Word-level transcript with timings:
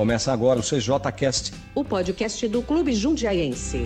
Começa 0.00 0.32
agora 0.32 0.58
o 0.58 0.62
CJCast, 0.62 1.52
o 1.74 1.84
podcast 1.84 2.48
do 2.48 2.62
Clube 2.62 2.94
Jundiaense. 2.94 3.84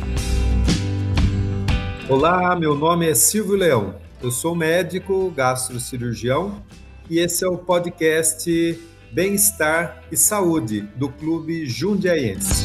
Olá, 2.09 2.55
meu 2.55 2.77
nome 2.77 3.11
é 3.11 3.17
Silvio 3.17 3.57
Leão. 3.57 3.97
Eu 4.23 4.31
sou 4.31 4.55
médico, 4.55 5.29
gastrocirurgião 5.33 6.63
e 7.11 7.19
esse 7.19 7.45
é 7.45 7.49
o 7.49 7.59
podcast 7.59 8.81
Bem-Estar 9.11 10.05
e 10.13 10.17
Saúde 10.17 10.83
do 10.95 11.09
Clube 11.09 11.67
Jundiaense. 11.67 12.65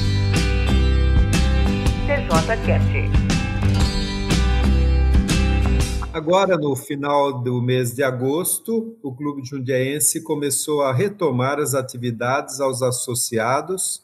CJCast. 2.05 3.18
Agora, 6.11 6.57
no 6.57 6.75
final 6.75 7.43
do 7.43 7.61
mês 7.61 7.93
de 7.93 8.01
agosto, 8.01 8.97
o 9.03 9.15
Clube 9.15 9.45
Jundiaense 9.45 10.23
começou 10.23 10.81
a 10.81 10.91
retomar 10.91 11.59
as 11.59 11.75
atividades 11.75 12.59
aos 12.59 12.81
associados 12.81 14.01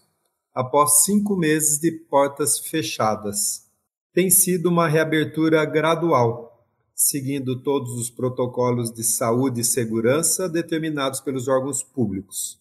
após 0.54 1.04
cinco 1.04 1.36
meses 1.36 1.80
de 1.80 1.92
portas 1.92 2.60
fechadas. 2.60 3.66
Tem 4.14 4.30
sido 4.30 4.70
uma 4.70 4.88
reabertura 4.88 5.66
gradual, 5.66 6.64
seguindo 6.94 7.60
todos 7.60 7.94
os 7.94 8.12
protocolos 8.12 8.94
de 8.94 9.04
saúde 9.04 9.62
e 9.62 9.66
segurança 9.66 10.48
determinados 10.48 11.20
pelos 11.20 11.48
órgãos 11.48 11.82
públicos. 11.82 12.60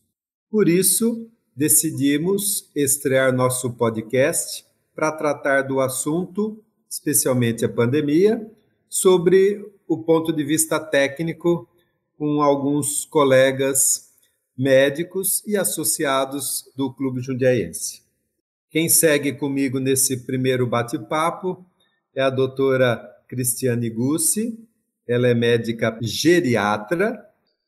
Por 0.50 0.70
isso, 0.70 1.28
decidimos 1.54 2.70
estrear 2.74 3.30
nosso 3.30 3.74
podcast 3.74 4.64
para 4.94 5.12
tratar 5.12 5.62
do 5.62 5.80
assunto, 5.80 6.64
especialmente 6.88 7.62
a 7.62 7.68
pandemia 7.68 8.50
sobre 8.94 9.60
o 9.88 10.04
ponto 10.04 10.32
de 10.32 10.44
vista 10.44 10.78
técnico 10.78 11.68
com 12.16 12.40
alguns 12.40 13.04
colegas 13.04 14.12
médicos 14.56 15.44
e 15.44 15.56
associados 15.56 16.70
do 16.76 16.94
Clube 16.94 17.20
Jundiaense. 17.20 18.02
Quem 18.70 18.88
segue 18.88 19.32
comigo 19.32 19.80
nesse 19.80 20.24
primeiro 20.24 20.64
bate-papo 20.64 21.66
é 22.14 22.22
a 22.22 22.30
doutora 22.30 23.04
Cristiane 23.26 23.90
Gussi, 23.90 24.56
ela 25.08 25.26
é 25.26 25.34
médica 25.34 25.98
geriatra 26.00 27.20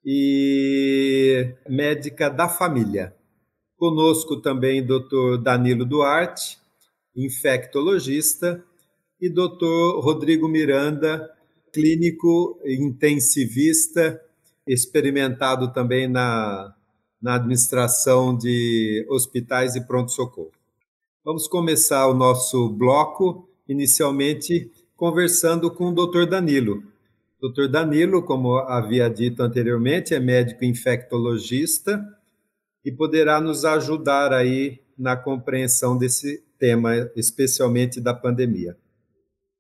e 0.05 1.57
médica 1.69 2.31
da 2.31 2.49
família. 2.49 3.13
Conosco 3.77 4.41
também 4.41 4.81
o 4.81 4.87
doutor 4.87 5.39
Danilo 5.39 5.85
Duarte, 5.85 6.57
infectologista 7.17 8.65
e 9.21 9.29
Dr. 9.29 10.01
Rodrigo 10.01 10.49
Miranda, 10.49 11.31
clínico 11.73 12.61
intensivista, 12.65 14.21
experimentado 14.67 15.73
também 15.73 16.09
na, 16.09 16.75
na 17.21 17.35
administração 17.35 18.37
de 18.37 19.07
hospitais 19.09 19.77
e 19.77 19.87
pronto-socorro. 19.87 20.53
Vamos 21.25 21.49
começar 21.49 22.07
o 22.07 22.15
nosso 22.15 22.69
bloco, 22.69 23.49
inicialmente 23.69 24.71
conversando 24.97 25.71
com 25.71 25.91
o 25.91 25.93
Dr. 25.93 26.27
Danilo. 26.27 26.83
Dr. 27.41 27.69
Danilo, 27.69 28.23
como 28.23 28.57
havia 28.57 29.09
dito 29.09 29.43
anteriormente, 29.43 30.15
é 30.15 30.21
médico 30.21 30.65
infectologista 30.65 32.03
e 32.85 32.91
poderá 32.91 33.41
nos 33.41 33.65
ajudar 33.65 34.33
aí 34.33 34.81
na 34.97 35.17
compreensão 35.17 35.99
desse 35.99 36.43
tema, 36.59 37.11
especialmente 37.15 38.01
da 38.01 38.15
pandemia. 38.15 38.77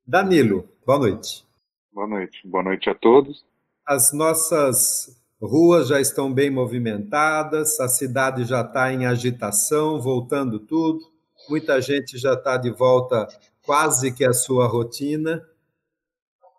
Danilo, 0.09 0.69
boa 0.87 1.01
noite. 1.01 1.45
Boa 1.93 2.07
noite. 2.07 2.47
Boa 2.47 2.63
noite 2.63 2.89
a 2.89 2.95
todos. 2.95 3.45
As 3.85 4.13
nossas 4.13 5.21
ruas 5.43 5.89
já 5.89 6.01
estão 6.01 6.33
bem 6.33 6.49
movimentadas, 6.49 7.81
a 7.81 7.89
cidade 7.89 8.45
já 8.45 8.61
está 8.61 8.93
em 8.93 9.05
agitação, 9.05 10.01
voltando 10.01 10.61
tudo. 10.61 11.01
Muita 11.49 11.81
gente 11.81 12.17
já 12.19 12.35
está 12.35 12.57
de 12.57 12.71
volta 12.71 13.27
quase 13.65 14.13
que 14.13 14.25
à 14.25 14.33
sua 14.33 14.69
rotina. 14.69 15.45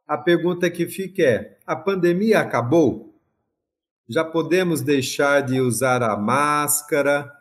A 0.06 0.18
pergunta 0.18 0.70
que 0.70 0.86
fica 0.86 1.22
é: 1.22 1.58
a 1.66 1.74
pandemia 1.74 2.42
acabou? 2.42 3.18
Já 4.10 4.26
podemos 4.26 4.82
deixar 4.82 5.40
de 5.40 5.62
usar 5.62 6.04
a 6.04 6.18
máscara? 6.18 7.34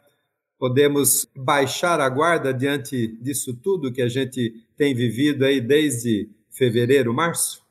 Podemos 0.59 1.28
baixar 1.37 2.00
a 2.00 2.09
guarda 2.09 2.53
diante 2.53 3.09
disso 3.21 3.55
tudo 3.55 3.93
que 3.93 4.00
a 4.00 4.09
gente 4.09 4.55
tem 4.77 4.94
vivido 4.94 5.44
aí 5.44 5.61
desde 5.61 6.31
fevereiro, 6.50 7.12
março? 7.12 7.65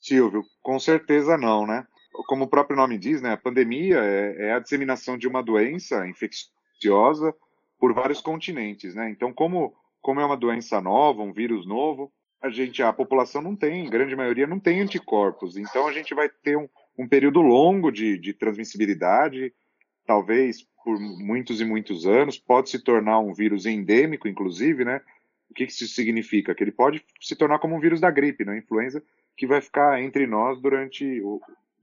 Silvio, 0.00 0.42
com 0.62 0.78
certeza 0.80 1.36
não, 1.36 1.66
né? 1.66 1.86
Como 2.26 2.44
o 2.44 2.48
próprio 2.48 2.76
nome 2.76 2.98
diz, 2.98 3.20
né, 3.20 3.32
a 3.32 3.36
pandemia 3.36 3.98
é, 3.98 4.48
é 4.48 4.52
a 4.52 4.58
disseminação 4.58 5.18
de 5.18 5.28
uma 5.28 5.42
doença 5.42 6.06
infecciosa 6.08 7.34
por 7.78 7.92
vários 7.94 8.20
continentes, 8.20 8.94
né? 8.94 9.10
Então, 9.10 9.32
como, 9.32 9.74
como 10.00 10.20
é 10.20 10.24
uma 10.24 10.36
doença 10.36 10.80
nova, 10.80 11.22
um 11.22 11.32
vírus 11.32 11.66
novo, 11.66 12.10
a 12.42 12.48
gente, 12.48 12.82
a 12.82 12.92
população 12.92 13.42
não 13.42 13.54
tem, 13.54 13.88
grande 13.88 14.16
maioria 14.16 14.46
não 14.46 14.58
tem 14.58 14.80
anticorpos. 14.80 15.56
Então, 15.56 15.86
a 15.86 15.92
gente 15.92 16.14
vai 16.14 16.28
ter 16.28 16.56
um, 16.56 16.68
um 16.98 17.06
período 17.06 17.40
longo 17.40 17.90
de, 17.90 18.18
de 18.18 18.32
transmissibilidade, 18.32 19.52
talvez 20.10 20.66
por 20.84 20.98
muitos 20.98 21.60
e 21.60 21.64
muitos 21.64 22.04
anos, 22.04 22.36
pode 22.36 22.68
se 22.68 22.82
tornar 22.82 23.20
um 23.20 23.32
vírus 23.32 23.64
endêmico, 23.64 24.26
inclusive, 24.26 24.84
né? 24.84 25.00
O 25.48 25.54
que, 25.54 25.62
isso 25.62 25.86
significa? 25.86 26.52
Que 26.52 26.64
ele 26.64 26.72
pode 26.72 27.04
se 27.20 27.36
tornar 27.36 27.60
como 27.60 27.76
um 27.76 27.80
vírus 27.80 28.00
da 28.00 28.10
gripe, 28.10 28.44
né? 28.44 28.58
Influenza, 28.58 29.00
que 29.36 29.46
vai 29.46 29.60
ficar 29.60 30.02
entre 30.02 30.26
nós 30.26 30.60
durante 30.60 31.22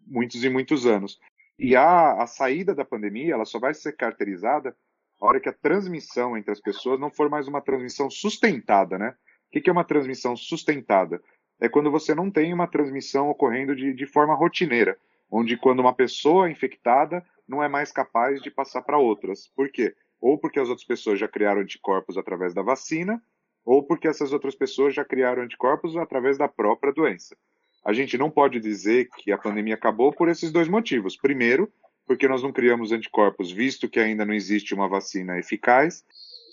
muitos 0.06 0.44
e 0.44 0.50
muitos 0.50 0.86
anos. 0.86 1.18
E 1.58 1.74
a, 1.74 2.22
a 2.22 2.28
saída 2.28 2.76
da 2.76 2.84
pandemia, 2.84 3.34
ela 3.34 3.46
só 3.46 3.60
vai 3.60 3.74
ser 3.74 3.96
caracterizada 3.96 4.76
a 5.22 5.26
hora 5.26 5.40
que 5.40 5.48
a 5.48 5.54
transmissão 5.54 6.38
entre 6.38 6.52
as 6.52 6.60
pessoas 6.60 7.00
não 7.00 7.10
for 7.10 7.30
mais 7.30 7.48
uma 7.48 7.62
transmissão 7.62 8.10
sustentada, 8.10 8.98
né? 8.98 9.16
O 9.48 9.52
que, 9.54 9.62
que 9.62 9.70
é 9.70 9.74
uma 9.74 9.86
transmissão 9.86 10.36
sustentada? 10.36 11.22
É 11.62 11.70
quando 11.70 11.90
você 11.90 12.14
não 12.14 12.30
tem 12.30 12.54
uma 12.54 12.68
transmissão 12.68 13.30
ocorrendo 13.30 13.74
de, 13.74 13.94
de 13.94 14.06
forma 14.06 14.36
rotineira, 14.36 14.98
onde 15.32 15.56
quando 15.56 15.80
uma 15.80 15.94
pessoa 15.94 16.52
infectada 16.52 17.26
não 17.48 17.64
é 17.64 17.68
mais 17.68 17.92
capaz 17.92 18.42
de 18.42 18.52
passar 18.52 18.82
para 18.82 18.98
outras. 18.98 19.48
Por 19.56 19.70
quê? 19.70 19.96
Ou 20.20 20.38
porque 20.38 20.60
as 20.60 20.70
outras 20.70 20.86
pessoas 20.86 21.20
já 21.20 21.28
criaram 21.28 21.62
anticorpos 21.62 22.18
através 22.18 22.54
da 22.54 22.62
vacina, 22.62 23.22
ou 23.64 23.84
porque 23.84 24.08
essas 24.08 24.34
outras 24.34 24.56
pessoas 24.56 24.94
já 24.94 25.06
criaram 25.06 25.44
anticorpos 25.44 25.96
através 25.96 26.38
da 26.38 26.48
própria 26.48 26.94
doença. 26.94 27.38
A 27.84 27.94
gente 27.94 28.18
não 28.18 28.30
pode 28.30 28.60
dizer 28.60 29.08
que 29.18 29.32
a 29.32 29.38
pandemia 29.38 29.76
acabou 29.76 30.12
por 30.12 30.28
esses 30.28 30.52
dois 30.52 30.68
motivos. 30.68 31.16
Primeiro, 31.16 31.72
porque 32.06 32.28
nós 32.28 32.42
não 32.42 32.52
criamos 32.52 32.92
anticorpos, 32.92 33.52
visto 33.52 33.90
que 33.90 34.00
ainda 34.00 34.26
não 34.26 34.34
existe 34.34 34.74
uma 34.74 34.88
vacina 34.88 35.38
eficaz, 35.38 36.04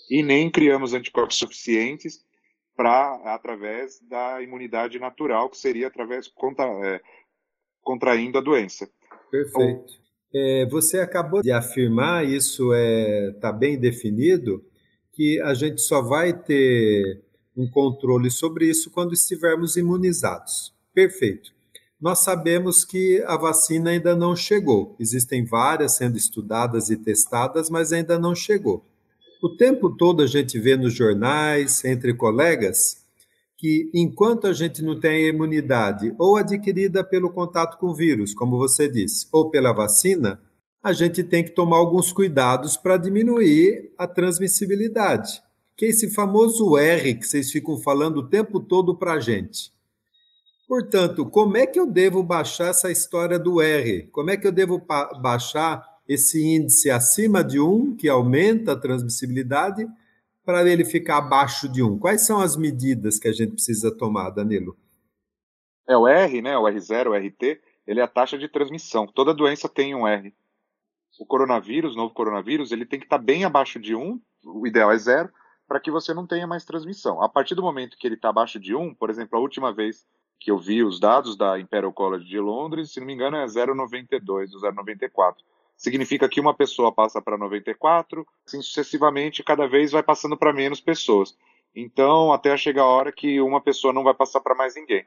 e 0.09 0.21
nem 0.21 0.51
criamos 0.51 0.93
anticorpos 0.93 1.37
suficientes 1.37 2.23
para 2.75 3.15
através 3.33 3.99
da 4.01 4.41
imunidade 4.41 4.99
natural, 4.99 5.49
que 5.49 5.57
seria 5.57 5.87
através 5.87 6.27
contra, 6.27 6.65
é, 6.85 7.01
contraindo 7.81 8.37
a 8.37 8.41
doença. 8.41 8.89
Perfeito. 9.31 10.04
É, 10.37 10.65
você 10.65 10.99
acabou 10.99 11.41
de 11.41 11.49
afirmar, 11.49 12.27
isso 12.27 12.73
está 12.73 12.77
é, 12.77 13.31
tá 13.39 13.51
bem 13.53 13.79
definido, 13.79 14.61
que 15.13 15.39
a 15.39 15.53
gente 15.53 15.81
só 15.81 16.01
vai 16.01 16.33
ter 16.33 17.21
um 17.55 17.69
controle 17.69 18.29
sobre 18.29 18.69
isso 18.69 18.91
quando 18.91 19.13
estivermos 19.13 19.77
imunizados. 19.77 20.73
Perfeito. 20.93 21.53
Nós 22.01 22.19
sabemos 22.19 22.83
que 22.83 23.23
a 23.25 23.37
vacina 23.37 23.91
ainda 23.91 24.13
não 24.13 24.35
chegou. 24.35 24.93
Existem 24.99 25.45
várias 25.45 25.93
sendo 25.93 26.17
estudadas 26.17 26.89
e 26.89 26.97
testadas, 26.97 27.69
mas 27.69 27.93
ainda 27.93 28.19
não 28.19 28.35
chegou. 28.35 28.83
O 29.41 29.55
tempo 29.55 29.95
todo 29.95 30.21
a 30.21 30.27
gente 30.27 30.59
vê 30.59 30.75
nos 30.75 30.93
jornais, 30.93 31.85
entre 31.85 32.13
colegas, 32.13 33.04
que 33.65 33.89
enquanto 33.95 34.45
a 34.45 34.53
gente 34.53 34.83
não 34.83 34.99
tem 34.99 35.25
imunidade 35.25 36.13
ou 36.19 36.37
adquirida 36.37 37.03
pelo 37.03 37.31
contato 37.31 37.79
com 37.79 37.87
o 37.87 37.95
vírus, 37.95 38.31
como 38.31 38.59
você 38.59 38.87
disse, 38.87 39.27
ou 39.31 39.49
pela 39.49 39.73
vacina, 39.73 40.39
a 40.83 40.93
gente 40.93 41.23
tem 41.23 41.43
que 41.43 41.49
tomar 41.49 41.77
alguns 41.77 42.13
cuidados 42.13 42.77
para 42.77 42.95
diminuir 42.95 43.91
a 43.97 44.05
transmissibilidade, 44.05 45.41
que 45.75 45.85
é 45.85 45.89
esse 45.89 46.11
famoso 46.11 46.77
R 46.77 47.15
que 47.15 47.27
vocês 47.27 47.51
ficam 47.51 47.79
falando 47.79 48.17
o 48.17 48.29
tempo 48.29 48.59
todo 48.59 48.95
para 48.95 49.13
a 49.13 49.19
gente. 49.19 49.73
Portanto, 50.67 51.25
como 51.25 51.57
é 51.57 51.65
que 51.65 51.79
eu 51.79 51.87
devo 51.87 52.21
baixar 52.21 52.67
essa 52.67 52.91
história 52.91 53.39
do 53.39 53.59
R? 53.59 54.03
Como 54.11 54.29
é 54.29 54.37
que 54.37 54.45
eu 54.45 54.51
devo 54.51 54.79
baixar 55.19 55.83
esse 56.07 56.39
índice 56.39 56.91
acima 56.91 57.43
de 57.43 57.59
1, 57.59 57.95
que 57.95 58.07
aumenta 58.07 58.73
a 58.73 58.79
transmissibilidade, 58.79 59.87
para 60.45 60.69
ele 60.69 60.85
ficar 60.85 61.17
abaixo 61.17 61.67
de 61.67 61.81
1? 61.81 61.97
Quais 61.99 62.21
são 62.21 62.39
as 62.39 62.55
medidas 62.55 63.17
que 63.17 63.27
a 63.27 63.33
gente 63.33 63.53
precisa 63.53 63.95
tomar, 63.95 64.29
Danilo? 64.29 64.77
É 65.87 65.97
o 65.97 66.07
R, 66.07 66.41
né? 66.41 66.57
O 66.57 66.63
R0, 66.63 67.07
o 67.07 67.15
RT, 67.15 67.61
ele 67.85 67.99
é 67.99 68.03
a 68.03 68.07
taxa 68.07 68.37
de 68.37 68.47
transmissão. 68.47 69.07
Toda 69.07 69.33
doença 69.33 69.67
tem 69.67 69.95
um 69.95 70.07
R 70.07 70.33
o 71.19 71.25
coronavírus, 71.25 71.93
o 71.93 71.97
novo 71.97 72.13
coronavírus, 72.13 72.71
ele 72.71 72.85
tem 72.85 72.99
que 72.99 73.05
estar 73.05 73.17
tá 73.17 73.23
bem 73.23 73.45
abaixo 73.45 73.79
de 73.79 73.95
1, 73.95 74.19
o 74.43 74.67
ideal 74.67 74.91
é 74.91 74.97
zero, 74.97 75.29
para 75.67 75.79
que 75.79 75.89
você 75.89 76.13
não 76.13 76.27
tenha 76.27 76.45
mais 76.45 76.65
transmissão. 76.65 77.21
A 77.21 77.29
partir 77.29 77.55
do 77.55 77.61
momento 77.61 77.97
que 77.97 78.07
ele 78.07 78.15
está 78.15 78.29
abaixo 78.29 78.59
de 78.59 78.75
1, 78.75 78.93
por 78.95 79.09
exemplo, 79.09 79.37
a 79.37 79.41
última 79.41 79.73
vez 79.73 80.05
que 80.39 80.51
eu 80.51 80.57
vi 80.57 80.83
os 80.83 80.99
dados 80.99 81.35
da 81.35 81.59
Imperial 81.59 81.93
College 81.93 82.25
de 82.25 82.39
Londres, 82.39 82.91
se 82.91 82.99
não 82.99 83.07
me 83.07 83.13
engano, 83.13 83.37
é 83.37 83.45
0,92 83.45 84.53
ou 84.53 84.61
0,94. 84.61 85.35
Significa 85.75 86.29
que 86.29 86.39
uma 86.39 86.53
pessoa 86.53 86.91
passa 86.91 87.21
para 87.21 87.37
94, 87.37 88.25
assim 88.45 88.61
sucessivamente, 88.61 89.43
cada 89.43 89.67
vez 89.67 89.91
vai 89.91 90.03
passando 90.03 90.37
para 90.37 90.53
menos 90.53 90.79
pessoas. 90.79 91.35
Então, 91.75 92.31
até 92.31 92.55
chegar 92.57 92.83
a 92.83 92.87
hora 92.87 93.11
que 93.11 93.41
uma 93.41 93.59
pessoa 93.59 93.93
não 93.93 94.03
vai 94.03 94.13
passar 94.13 94.39
para 94.39 94.55
mais 94.55 94.75
ninguém. 94.75 95.05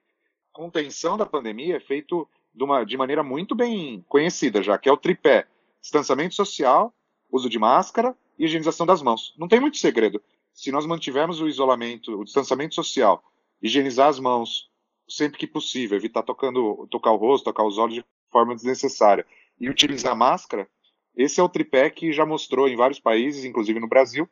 A 0.53 0.57
contenção 0.57 1.17
da 1.17 1.25
pandemia 1.25 1.77
é 1.77 1.81
feito 1.81 2.29
de, 2.53 2.65
de 2.87 2.97
maneira 2.97 3.23
muito 3.23 3.55
bem 3.55 4.05
conhecida 4.09 4.63
já, 4.63 4.77
que 4.77 4.89
é 4.89 4.93
o 4.93 4.97
tripé: 4.97 5.47
distanciamento 5.81 6.35
social, 6.35 6.93
uso 7.31 7.49
de 7.49 7.59
máscara 7.59 8.15
e 8.39 8.45
higienização 8.45 8.85
das 8.85 9.01
mãos. 9.01 9.35
Não 9.39 9.49
tem 9.49 9.61
muito 9.61 9.79
segredo. 9.79 10.21
Se 10.53 10.71
nós 10.71 10.85
mantivermos 10.85 11.41
o 11.41 11.49
isolamento, 11.49 12.21
o 12.21 12.25
distanciamento 12.25 12.75
social, 12.75 13.23
higienizar 13.63 14.09
as 14.09 14.19
mãos 14.19 14.69
sempre 15.09 15.39
que 15.39 15.47
possível, 15.47 15.97
evitar 15.97 16.23
tocando, 16.23 16.87
tocar 16.91 17.13
o 17.13 17.17
rosto, 17.17 17.45
tocar 17.45 17.65
os 17.65 17.79
olhos 17.79 17.95
de 17.95 18.05
forma 18.31 18.55
desnecessária 18.55 19.25
e 19.61 19.69
utilizar 19.69 20.17
máscara, 20.17 20.69
esse 21.17 21.41
é 21.41 21.43
o 21.43 21.49
tripé 21.49 21.91
que 21.91 22.13
já 22.13 22.25
mostrou 22.25 22.69
em 22.69 22.77
vários 22.77 23.01
países, 23.01 23.45
inclusive 23.45 23.81
no 23.81 23.89
Brasil, 23.89 24.29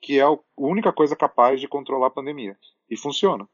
que 0.00 0.18
é 0.18 0.22
a 0.22 0.38
única 0.56 0.92
coisa 0.92 1.16
capaz 1.16 1.60
de 1.60 1.66
controlar 1.66 2.06
a 2.06 2.10
pandemia. 2.10 2.56
E 2.88 2.96
funciona. 2.96 3.48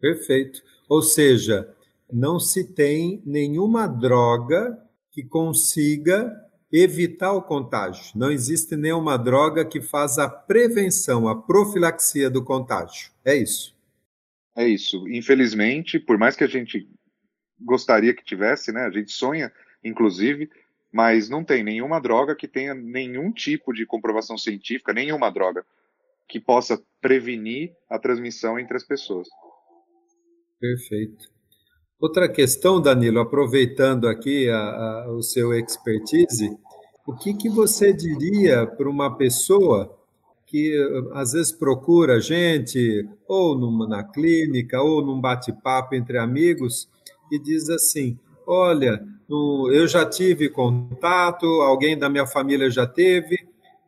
Perfeito. 0.00 0.62
Ou 0.88 1.02
seja, 1.02 1.74
não 2.12 2.38
se 2.38 2.72
tem 2.72 3.22
nenhuma 3.26 3.86
droga 3.86 4.78
que 5.10 5.24
consiga 5.24 6.32
evitar 6.72 7.32
o 7.32 7.42
contágio. 7.42 8.12
Não 8.16 8.30
existe 8.30 8.76
nenhuma 8.76 9.16
droga 9.16 9.64
que 9.64 9.80
faça 9.80 10.24
a 10.24 10.28
prevenção, 10.28 11.28
a 11.28 11.40
profilaxia 11.40 12.28
do 12.28 12.44
contágio. 12.44 13.10
É 13.24 13.34
isso. 13.34 13.74
É 14.56 14.66
isso. 14.66 15.08
Infelizmente, 15.08 15.98
por 15.98 16.18
mais 16.18 16.36
que 16.36 16.44
a 16.44 16.48
gente 16.48 16.88
gostaria 17.60 18.14
que 18.14 18.24
tivesse, 18.24 18.72
né? 18.72 18.82
A 18.82 18.90
gente 18.90 19.12
sonha, 19.12 19.52
inclusive, 19.84 20.50
mas 20.92 21.28
não 21.28 21.44
tem 21.44 21.62
nenhuma 21.62 22.00
droga 22.00 22.34
que 22.34 22.48
tenha 22.48 22.74
nenhum 22.74 23.32
tipo 23.32 23.72
de 23.72 23.84
comprovação 23.84 24.38
científica, 24.38 24.92
nenhuma 24.92 25.30
droga 25.30 25.64
que 26.28 26.40
possa 26.40 26.80
prevenir 27.00 27.72
a 27.90 27.98
transmissão 27.98 28.58
entre 28.58 28.76
as 28.76 28.84
pessoas. 28.84 29.28
Perfeito. 30.58 31.28
Outra 32.00 32.28
questão, 32.28 32.80
Danilo, 32.80 33.20
aproveitando 33.20 34.08
aqui 34.08 34.48
a, 34.48 34.56
a, 34.58 35.12
o 35.12 35.22
seu 35.22 35.52
expertise, 35.52 36.56
o 37.06 37.14
que, 37.14 37.34
que 37.34 37.48
você 37.48 37.92
diria 37.92 38.66
para 38.66 38.88
uma 38.88 39.16
pessoa 39.16 39.98
que 40.46 40.74
às 41.12 41.32
vezes 41.32 41.52
procura 41.52 42.20
gente, 42.20 43.08
ou 43.26 43.58
numa, 43.58 43.86
na 43.86 44.04
clínica, 44.04 44.80
ou 44.80 45.04
num 45.04 45.20
bate-papo 45.20 45.94
entre 45.94 46.18
amigos, 46.18 46.88
e 47.30 47.38
diz 47.38 47.68
assim: 47.68 48.18
Olha, 48.46 49.04
eu 49.28 49.86
já 49.86 50.04
tive 50.04 50.48
contato, 50.48 51.46
alguém 51.62 51.98
da 51.98 52.08
minha 52.08 52.26
família 52.26 52.70
já 52.70 52.86
teve, 52.86 53.36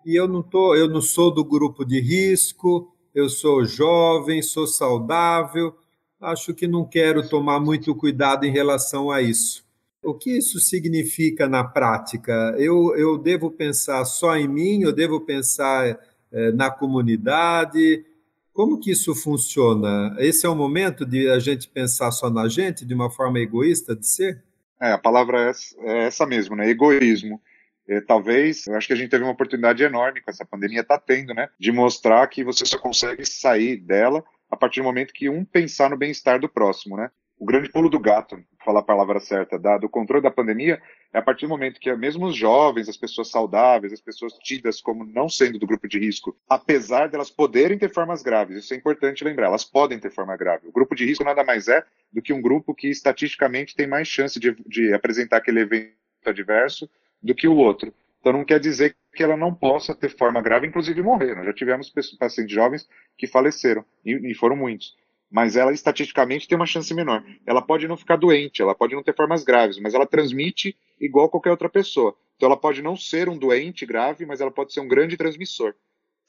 e 0.05 0.15
eu 0.15 0.29
não 0.29 0.43
tô, 0.43 0.75
eu 0.75 0.89
não 0.89 1.03
sou 1.03 1.33
do 1.33 1.45
grupo 1.45 1.85
de 1.85 2.01
risco, 2.01 2.93
eu 3.15 3.29
sou 3.29 3.65
jovem, 3.65 4.43
sou 4.43 4.67
saudável, 4.67 5.75
acho 6.21 6.55
que 6.55 6.67
não 6.67 6.85
quero 6.85 7.29
tomar 7.29 7.61
muito 7.61 7.95
cuidado 7.95 8.45
em 8.45 8.53
relação 8.53 9.11
a 9.11 9.21
isso. 9.21 9.65
O 10.03 10.15
que 10.15 10.39
isso 10.39 10.61
significa 10.61 11.49
na 11.49 11.65
prática? 11.65 12.55
Eu, 12.59 12.95
eu 12.97 13.19
devo 13.19 13.51
pensar 13.51 14.05
só 14.05 14.37
em 14.37 14.47
mim, 14.47 14.83
eu 14.83 14.93
devo 14.93 15.21
pensar 15.21 15.99
é, 16.31 16.53
na 16.53 16.71
comunidade? 16.71 18.05
Como 18.53 18.79
que 18.79 18.93
isso 18.93 19.15
funciona? 19.15 20.15
Esse 20.19 20.47
é 20.47 20.49
o 20.49 20.55
momento 20.55 21.05
de 21.05 21.29
a 21.29 21.39
gente 21.39 21.69
pensar 21.69 22.11
só 22.13 22.31
na 22.31 22.49
gente, 22.49 22.87
de 22.87 22.95
uma 22.95 23.11
forma 23.11 23.41
egoísta 23.41 23.97
de 23.97 24.07
ser? 24.07 24.46
É, 24.81 24.93
a 24.93 24.99
palavra 24.99 25.51
é, 25.51 25.53
é 25.91 25.99
essa 26.05 26.27
mesmo, 26.27 26.55
né? 26.55 26.69
Egoísmo. 26.69 27.41
É, 27.89 28.01
talvez, 28.01 28.67
eu 28.67 28.77
acho 28.77 28.87
que 28.87 28.93
a 28.93 28.97
gente 28.97 29.11
teve 29.11 29.23
uma 29.23 29.33
oportunidade 29.33 29.83
enorme 29.83 30.21
com 30.21 30.31
essa 30.31 30.45
pandemia, 30.45 30.81
está 30.81 30.99
tendo, 30.99 31.33
né? 31.33 31.49
De 31.59 31.71
mostrar 31.71 32.27
que 32.27 32.43
você 32.43 32.67
só 32.67 32.79
consegue 32.79 33.25
sair 33.25 33.77
dela 33.77 34.25
a 34.51 34.57
partir 34.57 34.81
do 34.81 34.85
momento 34.85 35.13
que 35.13 35.29
um 35.29 35.45
pensar 35.45 35.91
no 35.91 35.97
bem-estar 35.97 36.41
do 36.41 36.49
próximo, 36.49 36.97
né? 36.97 37.11
O 37.39 37.45
grande 37.45 37.71
pulo 37.71 37.89
do 37.89 38.01
gato, 38.01 38.43
falar 38.65 38.81
a 38.81 38.85
palavra 38.85 39.21
certa, 39.21 39.59
da, 39.59 39.79
do 39.79 39.89
controle 39.89 40.23
da 40.23 40.31
pandemia, 40.31 40.81
é 41.17 41.19
a 41.19 41.23
partir 41.23 41.47
do 41.47 41.49
momento 41.49 41.81
que 41.81 41.91
mesmo 41.97 42.27
os 42.27 42.37
jovens, 42.37 42.91
as 42.91 42.97
pessoas 42.99 43.31
saudáveis, 43.31 43.91
as 43.91 44.03
pessoas 44.03 44.35
tidas 44.35 44.83
como 44.83 45.03
não 45.03 45.31
sendo 45.31 45.59
do 45.59 45.67
grupo 45.67 45.89
de 45.89 45.99
risco, 45.99 46.37
apesar 46.47 47.09
delas 47.09 47.31
poderem 47.31 47.79
ter 47.79 47.91
formas 47.91 48.23
graves, 48.23 48.59
isso 48.59 48.75
é 48.75 48.77
importante 48.77 49.25
lembrar, 49.25 49.47
elas 49.47 49.65
podem 49.65 49.99
ter 49.99 50.11
forma 50.11 50.37
grave. 50.37 50.69
O 50.69 50.73
grupo 50.73 50.95
de 50.95 51.07
risco 51.07 51.25
nada 51.25 51.43
mais 51.43 51.69
é 51.69 51.83
do 52.13 52.21
que 52.21 52.35
um 52.35 52.43
grupo 52.43 52.75
que 52.75 52.89
estatisticamente 52.89 53.75
tem 53.75 53.87
mais 53.87 54.07
chance 54.07 54.39
de, 54.39 54.55
de 54.67 54.93
apresentar 54.93 55.39
aquele 55.39 55.61
evento 55.61 55.95
adverso 56.27 56.87
do 57.23 57.35
que 57.35 57.49
o 57.49 57.57
outro. 57.57 57.95
Então 58.21 58.35
não 58.35 58.45
quer 58.45 58.61
dizer 58.61 58.95
que 59.15 59.23
ela 59.23 59.39
não 59.39 59.55
possa 59.55 59.95
ter 59.95 60.11
forma 60.11 60.43
grave, 60.43 60.67
inclusive 60.67 61.03
morrer. 61.03 61.35
Nós 61.35 61.47
já 61.47 61.55
tivemos 61.55 61.91
pacientes 62.19 62.55
jovens 62.55 62.87
que 63.17 63.27
faleceram, 63.27 63.83
e, 64.05 64.33
e 64.33 64.35
foram 64.35 64.55
muitos. 64.55 64.95
Mas 65.31 65.57
ela 65.57 65.73
estatisticamente 65.73 66.47
tem 66.47 66.57
uma 66.57 66.67
chance 66.67 66.93
menor. 66.95 67.25
Ela 67.47 67.61
pode 67.61 67.89
não 67.89 67.97
ficar 67.97 68.17
doente, 68.17 68.63
ela 68.63 68.75
pode 68.75 68.95
não 68.95 69.03
ter 69.03 69.15
formas 69.15 69.43
graves, 69.43 69.79
mas 69.79 69.95
ela 69.95 70.07
transmite 70.07 70.77
igual 71.01 71.29
qualquer 71.29 71.51
outra 71.51 71.69
pessoa. 71.69 72.17
Então 72.37 72.49
ela 72.49 72.57
pode 72.57 72.83
não 72.83 72.97
ser 72.97 73.29
um 73.29 73.37
doente 73.37 73.85
grave, 73.85 74.25
mas 74.25 74.41
ela 74.41 74.51
pode 74.51 74.73
ser 74.73 74.81
um 74.81 74.89
grande 74.89 75.17
transmissor. 75.17 75.75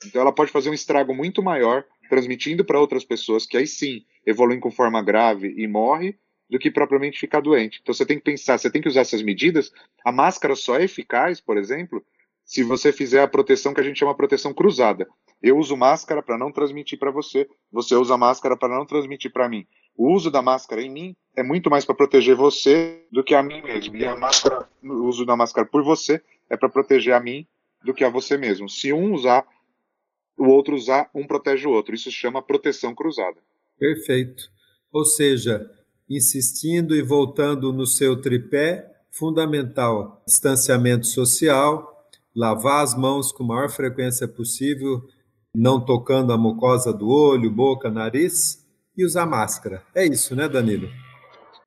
Então 0.05 0.21
ela 0.21 0.31
pode 0.31 0.51
fazer 0.51 0.69
um 0.69 0.73
estrago 0.73 1.13
muito 1.13 1.43
maior, 1.43 1.83
transmitindo 2.09 2.63
para 2.63 2.79
outras 2.79 3.03
pessoas, 3.03 3.45
que 3.45 3.57
aí 3.57 3.67
sim 3.67 4.05
evoluem 4.25 4.59
com 4.59 4.71
forma 4.71 5.01
grave 5.01 5.53
e 5.57 5.67
morre, 5.67 6.17
do 6.49 6.57
que 6.57 6.71
propriamente 6.71 7.19
ficar 7.19 7.41
doente. 7.41 7.79
Então 7.81 7.93
você 7.93 8.05
tem 8.05 8.17
que 8.17 8.23
pensar, 8.23 8.57
você 8.57 8.69
tem 8.69 8.81
que 8.81 8.87
usar 8.87 9.01
essas 9.01 9.21
medidas. 9.21 9.71
A 10.03 10.11
máscara 10.11 10.55
só 10.55 10.77
é 10.77 10.85
eficaz, 10.85 11.41
por 11.41 11.57
exemplo, 11.57 12.03
se 12.45 12.63
você 12.63 12.93
fizer 12.93 13.21
a 13.21 13.27
proteção 13.27 13.73
que 13.73 13.81
a 13.81 13.83
gente 13.83 13.99
chama 13.99 14.15
proteção 14.15 14.53
cruzada. 14.53 15.07
Eu 15.41 15.57
uso 15.57 15.77
máscara 15.77 16.21
para 16.21 16.37
não 16.37 16.51
transmitir 16.51 16.97
para 16.97 17.11
você, 17.11 17.47
você 17.71 17.95
usa 17.95 18.17
máscara 18.17 18.57
para 18.57 18.75
não 18.75 18.85
transmitir 18.85 19.31
para 19.31 19.47
mim. 19.47 19.65
O 19.95 20.13
uso 20.13 20.29
da 20.29 20.41
máscara 20.41 20.81
em 20.81 20.91
mim 20.91 21.15
é 21.35 21.43
muito 21.43 21.69
mais 21.69 21.85
para 21.85 21.95
proteger 21.95 22.35
você 22.35 23.03
do 23.11 23.23
que 23.23 23.33
a 23.33 23.41
mim 23.41 23.61
mesmo. 23.61 23.95
E 23.95 24.05
a 24.05 24.15
máscara, 24.15 24.67
o 24.83 25.05
uso 25.05 25.25
da 25.25 25.35
máscara 25.35 25.67
por 25.67 25.83
você 25.83 26.21
é 26.49 26.57
para 26.57 26.69
proteger 26.69 27.13
a 27.13 27.19
mim 27.19 27.47
do 27.83 27.93
que 27.93 28.03
a 28.03 28.09
você 28.09 28.37
mesmo. 28.37 28.69
Se 28.69 28.91
um 28.93 29.13
usar, 29.13 29.45
o 30.37 30.47
outro 30.47 30.75
usar, 30.75 31.09
um 31.13 31.25
protege 31.25 31.67
o 31.67 31.71
outro. 31.71 31.95
Isso 31.95 32.11
se 32.11 32.17
chama 32.17 32.41
proteção 32.41 32.93
cruzada. 32.93 33.37
Perfeito. 33.79 34.43
Ou 34.91 35.05
seja, 35.05 35.69
insistindo 36.09 36.95
e 36.95 37.01
voltando 37.01 37.73
no 37.73 37.85
seu 37.85 38.19
tripé, 38.21 38.85
fundamental: 39.11 40.23
distanciamento 40.25 41.07
social, 41.07 42.07
lavar 42.35 42.83
as 42.83 42.95
mãos 42.95 43.31
com 43.31 43.43
a 43.43 43.47
maior 43.47 43.69
frequência 43.69 44.27
possível, 44.27 45.01
não 45.57 45.83
tocando 45.83 46.31
a 46.31 46.37
mucosa 46.37 46.93
do 46.93 47.09
olho, 47.09 47.49
boca, 47.49 47.89
nariz 47.89 48.63
e 48.95 49.03
usar 49.03 49.25
máscara. 49.25 49.83
É 49.95 50.05
isso, 50.05 50.35
né, 50.35 50.47
Danilo? 50.47 50.87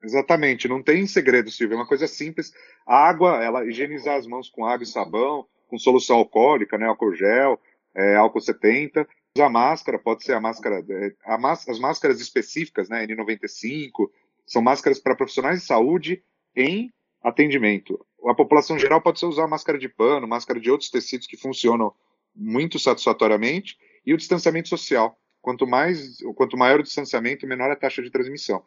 Exatamente, 0.01 0.65
não 0.65 0.81
tem 0.81 1.05
segredo, 1.05 1.51
Silvio, 1.51 1.75
é 1.75 1.77
uma 1.79 1.87
coisa 1.87 2.07
simples. 2.07 2.53
A 2.87 2.95
água, 2.95 3.43
ela 3.43 3.65
higienizar 3.65 4.15
as 4.15 4.25
mãos 4.25 4.49
com 4.49 4.65
água 4.65 4.83
e 4.83 4.87
sabão, 4.87 5.45
com 5.67 5.77
solução 5.77 6.15
alcoólica, 6.15 6.77
né, 6.77 6.87
álcool 6.87 7.13
gel, 7.13 7.59
é, 7.93 8.15
álcool 8.15 8.39
70. 8.39 9.05
Usar 9.35 9.49
máscara, 9.49 9.99
pode 9.99 10.23
ser 10.23 10.33
a 10.33 10.39
máscara, 10.39 10.83
é, 10.89 11.11
a 11.25 11.51
as 11.51 11.79
máscaras 11.79 12.21
específicas, 12.21 12.87
né, 12.87 13.05
N95, 13.05 14.09
são 14.47 14.61
máscaras 14.61 14.99
para 14.99 15.17
profissionais 15.17 15.59
de 15.59 15.65
saúde 15.65 16.23
em 16.55 16.89
atendimento. 17.21 17.99
A 18.25 18.33
população 18.33 18.79
geral 18.79 19.01
pode 19.01 19.23
usar 19.25 19.47
máscara 19.47 19.77
de 19.77 19.89
pano, 19.89 20.27
máscara 20.27 20.61
de 20.61 20.71
outros 20.71 20.89
tecidos 20.89 21.27
que 21.27 21.35
funcionam 21.35 21.93
muito 22.35 22.79
satisfatoriamente, 22.79 23.77
e 24.05 24.13
o 24.13 24.17
distanciamento 24.17 24.69
social. 24.69 25.17
Quanto 25.41 25.65
mais, 25.65 26.17
quanto 26.35 26.57
maior 26.57 26.79
o 26.79 26.83
distanciamento, 26.83 27.47
menor 27.47 27.71
a 27.71 27.75
taxa 27.75 28.01
de 28.01 28.11
transmissão. 28.11 28.63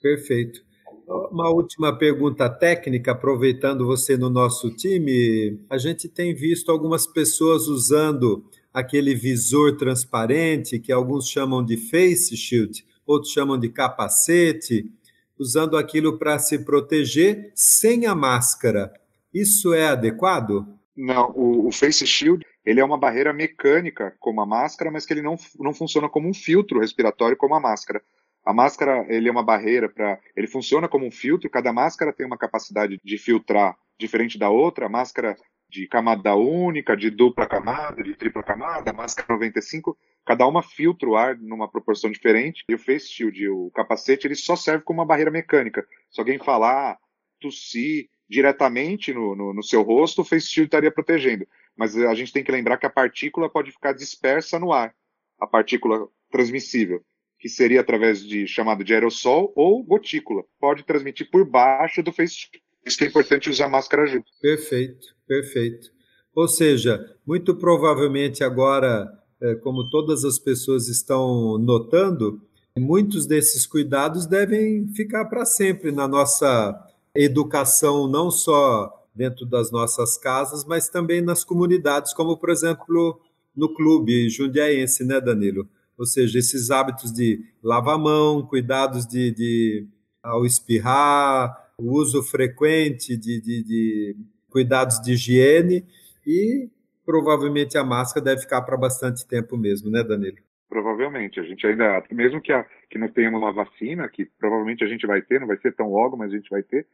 Perfeito. 0.00 0.64
Uma 1.06 1.50
última 1.50 1.96
pergunta 1.96 2.48
técnica, 2.48 3.12
aproveitando 3.12 3.86
você 3.86 4.16
no 4.16 4.30
nosso 4.30 4.70
time. 4.70 5.60
A 5.68 5.78
gente 5.78 6.08
tem 6.08 6.34
visto 6.34 6.70
algumas 6.70 7.06
pessoas 7.06 7.66
usando 7.66 8.44
aquele 8.72 9.14
visor 9.14 9.76
transparente, 9.76 10.78
que 10.78 10.92
alguns 10.92 11.28
chamam 11.28 11.64
de 11.64 11.76
face 11.76 12.36
shield, 12.36 12.84
outros 13.06 13.32
chamam 13.32 13.58
de 13.58 13.68
capacete 13.68 14.90
usando 15.38 15.76
aquilo 15.76 16.18
para 16.18 16.38
se 16.38 16.64
proteger 16.64 17.50
sem 17.54 18.06
a 18.06 18.14
máscara. 18.14 18.92
Isso 19.34 19.72
é 19.74 19.88
adequado? 19.88 20.66
Não, 20.96 21.32
o, 21.34 21.68
o, 21.68 21.72
face 21.72 22.06
shield 22.06 22.44
ele 22.64 22.80
é 22.80 22.84
uma 22.84 22.98
barreira 22.98 23.32
mecânica 23.32 24.14
como 24.20 24.40
a 24.40 24.46
máscara, 24.46 24.90
mas 24.90 25.04
que 25.04 25.12
ele 25.12 25.22
não, 25.22 25.36
não 25.58 25.74
funciona 25.74 26.08
como 26.08 26.28
um 26.28 26.34
filtro 26.34 26.80
respiratório 26.80 27.36
como 27.36 27.54
a 27.54 27.60
máscara. 27.60 28.02
A 28.44 28.52
máscara 28.52 29.06
ele 29.08 29.28
é 29.28 29.32
uma 29.32 29.42
barreira 29.42 29.88
para, 29.88 30.18
ele 30.36 30.46
funciona 30.46 30.88
como 30.88 31.06
um 31.06 31.10
filtro. 31.10 31.50
Cada 31.50 31.72
máscara 31.72 32.12
tem 32.12 32.26
uma 32.26 32.38
capacidade 32.38 32.98
de 33.02 33.18
filtrar 33.18 33.76
diferente 33.98 34.38
da 34.38 34.50
outra. 34.50 34.86
A 34.86 34.88
máscara 34.88 35.36
de 35.68 35.86
camada 35.86 36.34
única, 36.34 36.96
de 36.96 37.08
dupla 37.08 37.46
camada, 37.46 38.02
de 38.02 38.14
tripla 38.14 38.42
camada, 38.42 38.92
máscara 38.92 39.32
95, 39.32 39.96
cada 40.24 40.46
uma 40.46 40.62
filtra 40.62 41.08
o 41.08 41.16
ar 41.16 41.36
numa 41.38 41.68
proporção 41.68 42.10
diferente. 42.10 42.64
E 42.68 42.74
o 42.74 42.78
face 42.78 43.08
shield, 43.08 43.48
o 43.48 43.70
capacete, 43.70 44.26
ele 44.26 44.34
só 44.34 44.54
serve 44.54 44.84
como 44.84 45.00
uma 45.00 45.06
barreira 45.06 45.30
mecânica. 45.30 45.86
Se 46.10 46.20
alguém 46.20 46.38
falar, 46.38 46.98
tossir, 47.40 48.08
diretamente 48.28 49.12
no, 49.12 49.36
no, 49.36 49.54
no 49.54 49.62
seu 49.62 49.82
rosto, 49.82 50.22
o 50.22 50.24
face 50.24 50.46
shield 50.46 50.66
estaria 50.66 50.90
protegendo. 50.90 51.46
Mas 51.76 51.96
a 51.96 52.14
gente 52.14 52.32
tem 52.32 52.44
que 52.44 52.52
lembrar 52.52 52.76
que 52.76 52.86
a 52.86 52.90
partícula 52.90 53.48
pode 53.48 53.72
ficar 53.72 53.92
dispersa 53.92 54.58
no 54.58 54.72
ar, 54.72 54.94
a 55.40 55.46
partícula 55.46 56.08
transmissível, 56.30 57.02
que 57.38 57.48
seria 57.48 57.80
através 57.80 58.24
de 58.24 58.46
chamado 58.46 58.84
de 58.84 58.94
aerossol 58.94 59.52
ou 59.56 59.82
gotícula. 59.82 60.44
Pode 60.60 60.84
transmitir 60.84 61.30
por 61.30 61.44
baixo 61.44 62.02
do 62.02 62.12
face 62.12 62.34
shield. 62.34 62.62
Isso 62.84 62.98
que 62.98 63.04
é 63.04 63.08
importante 63.08 63.50
usar 63.50 63.68
máscara 63.68 64.06
junto. 64.06 64.30
Perfeito, 64.40 65.14
perfeito. 65.26 65.90
Ou 66.34 66.48
seja, 66.48 67.16
muito 67.26 67.54
provavelmente 67.54 68.42
agora, 68.42 69.08
é, 69.40 69.54
como 69.56 69.88
todas 69.88 70.24
as 70.24 70.38
pessoas 70.38 70.88
estão 70.88 71.58
notando, 71.58 72.40
muitos 72.76 73.26
desses 73.26 73.66
cuidados 73.66 74.26
devem 74.26 74.88
ficar 74.94 75.26
para 75.26 75.44
sempre 75.44 75.92
na 75.92 76.08
nossa 76.08 76.74
educação, 77.14 78.08
não 78.08 78.30
só 78.30 79.01
dentro 79.14 79.44
das 79.46 79.70
nossas 79.70 80.16
casas, 80.16 80.64
mas 80.64 80.88
também 80.88 81.20
nas 81.20 81.44
comunidades, 81.44 82.14
como 82.14 82.36
por 82.36 82.50
exemplo 82.50 83.20
no 83.54 83.72
clube 83.74 84.28
jundiaense, 84.30 85.04
né, 85.04 85.20
Danilo? 85.20 85.68
Ou 85.98 86.06
seja, 86.06 86.38
esses 86.38 86.70
hábitos 86.70 87.12
de 87.12 87.44
lavar 87.62 87.96
a 87.96 87.98
mão, 87.98 88.46
cuidados 88.46 89.06
de, 89.06 89.30
de 89.30 89.86
ao 90.22 90.46
espirrar, 90.46 91.72
o 91.76 91.92
uso 91.92 92.22
frequente 92.22 93.16
de, 93.16 93.40
de, 93.40 93.64
de 93.64 94.16
cuidados 94.48 95.00
de 95.00 95.12
higiene 95.12 95.84
e 96.26 96.68
provavelmente 97.04 97.76
a 97.76 97.84
máscara 97.84 98.24
deve 98.24 98.42
ficar 98.42 98.62
para 98.62 98.76
bastante 98.76 99.26
tempo 99.26 99.56
mesmo, 99.56 99.90
né, 99.90 100.02
Danilo? 100.02 100.38
Provavelmente. 100.68 101.40
A 101.40 101.42
gente 101.42 101.66
ainda, 101.66 102.02
mesmo 102.10 102.40
que, 102.40 102.52
a, 102.52 102.64
que 102.88 102.98
não 102.98 103.08
tenhamos 103.08 103.40
uma 103.40 103.52
vacina, 103.52 104.08
que 104.08 104.24
provavelmente 104.38 104.84
a 104.84 104.86
gente 104.86 105.06
vai 105.06 105.20
ter, 105.20 105.40
não 105.40 105.46
vai 105.46 105.58
ser 105.58 105.74
tão 105.74 105.90
logo, 105.90 106.16
mas 106.16 106.32
a 106.32 106.36
gente 106.36 106.48
vai 106.48 106.62
ter, 106.62 106.86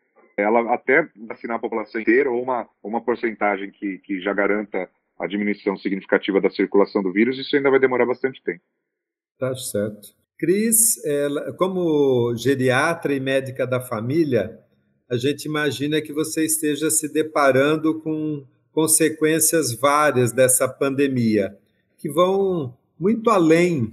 ela 0.43 0.75
até 0.75 1.09
vacinar 1.29 1.57
a 1.57 1.61
população 1.61 2.01
inteira 2.01 2.31
ou 2.31 2.43
uma, 2.43 2.69
uma 2.83 3.05
porcentagem 3.05 3.71
que, 3.71 3.99
que 3.99 4.21
já 4.21 4.33
garanta 4.33 4.89
a 5.19 5.27
diminuição 5.27 5.77
significativa 5.77 6.41
da 6.41 6.51
circulação 6.51 7.03
do 7.03 7.13
vírus, 7.13 7.39
isso 7.39 7.57
ainda 7.57 7.71
vai 7.71 7.81
demorar 7.81 8.07
bastante 8.07 8.43
tempo. 8.43 8.63
Tá 9.39 9.55
certo. 9.55 10.17
Cris, 10.39 11.05
ela, 11.05 11.53
como 11.55 12.35
geriatra 12.37 13.13
e 13.13 13.19
médica 13.19 13.67
da 13.67 13.81
família, 13.81 14.59
a 15.11 15.17
gente 15.17 15.47
imagina 15.47 16.01
que 16.01 16.13
você 16.13 16.45
esteja 16.45 16.91
se 16.91 17.13
deparando 17.13 18.01
com 18.01 18.47
consequências 18.71 19.75
várias 19.75 20.31
dessa 20.31 20.69
pandemia, 20.69 21.57
que 21.97 22.09
vão 22.09 22.77
muito 22.99 23.31
além 23.31 23.91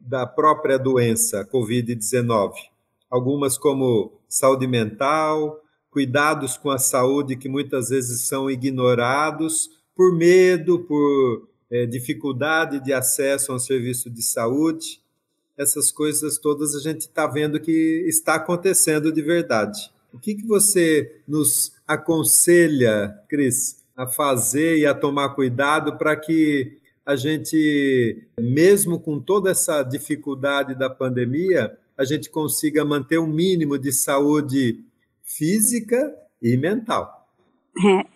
da 0.00 0.26
própria 0.26 0.78
doença 0.78 1.48
Covid-19. 1.48 2.52
Algumas 3.08 3.56
como 3.56 4.20
saúde 4.28 4.66
mental, 4.66 5.60
cuidados 5.94 6.56
com 6.56 6.70
a 6.70 6.78
saúde 6.78 7.36
que 7.36 7.48
muitas 7.48 7.88
vezes 7.88 8.22
são 8.22 8.50
ignorados 8.50 9.70
por 9.94 10.12
medo, 10.12 10.80
por 10.80 11.48
é, 11.70 11.86
dificuldade 11.86 12.82
de 12.82 12.92
acesso 12.92 13.52
a 13.52 13.54
um 13.54 13.60
serviço 13.60 14.10
de 14.10 14.20
saúde. 14.20 15.00
Essas 15.56 15.92
coisas 15.92 16.36
todas 16.36 16.74
a 16.74 16.80
gente 16.80 17.02
está 17.02 17.28
vendo 17.28 17.60
que 17.60 18.04
está 18.08 18.34
acontecendo 18.34 19.12
de 19.12 19.22
verdade. 19.22 19.88
O 20.12 20.18
que, 20.18 20.34
que 20.34 20.44
você 20.44 21.20
nos 21.28 21.72
aconselha, 21.86 23.16
Cris, 23.28 23.80
a 23.96 24.08
fazer 24.08 24.78
e 24.78 24.86
a 24.86 24.94
tomar 24.94 25.28
cuidado 25.36 25.96
para 25.96 26.16
que 26.16 26.76
a 27.06 27.14
gente, 27.14 28.26
mesmo 28.40 28.98
com 28.98 29.20
toda 29.20 29.52
essa 29.52 29.84
dificuldade 29.84 30.74
da 30.74 30.90
pandemia, 30.90 31.78
a 31.96 32.04
gente 32.04 32.28
consiga 32.30 32.84
manter 32.84 33.18
um 33.18 33.28
mínimo 33.28 33.78
de 33.78 33.92
saúde 33.92 34.84
física 35.24 36.14
e 36.40 36.56
mental. 36.56 37.24
É, 37.76 38.06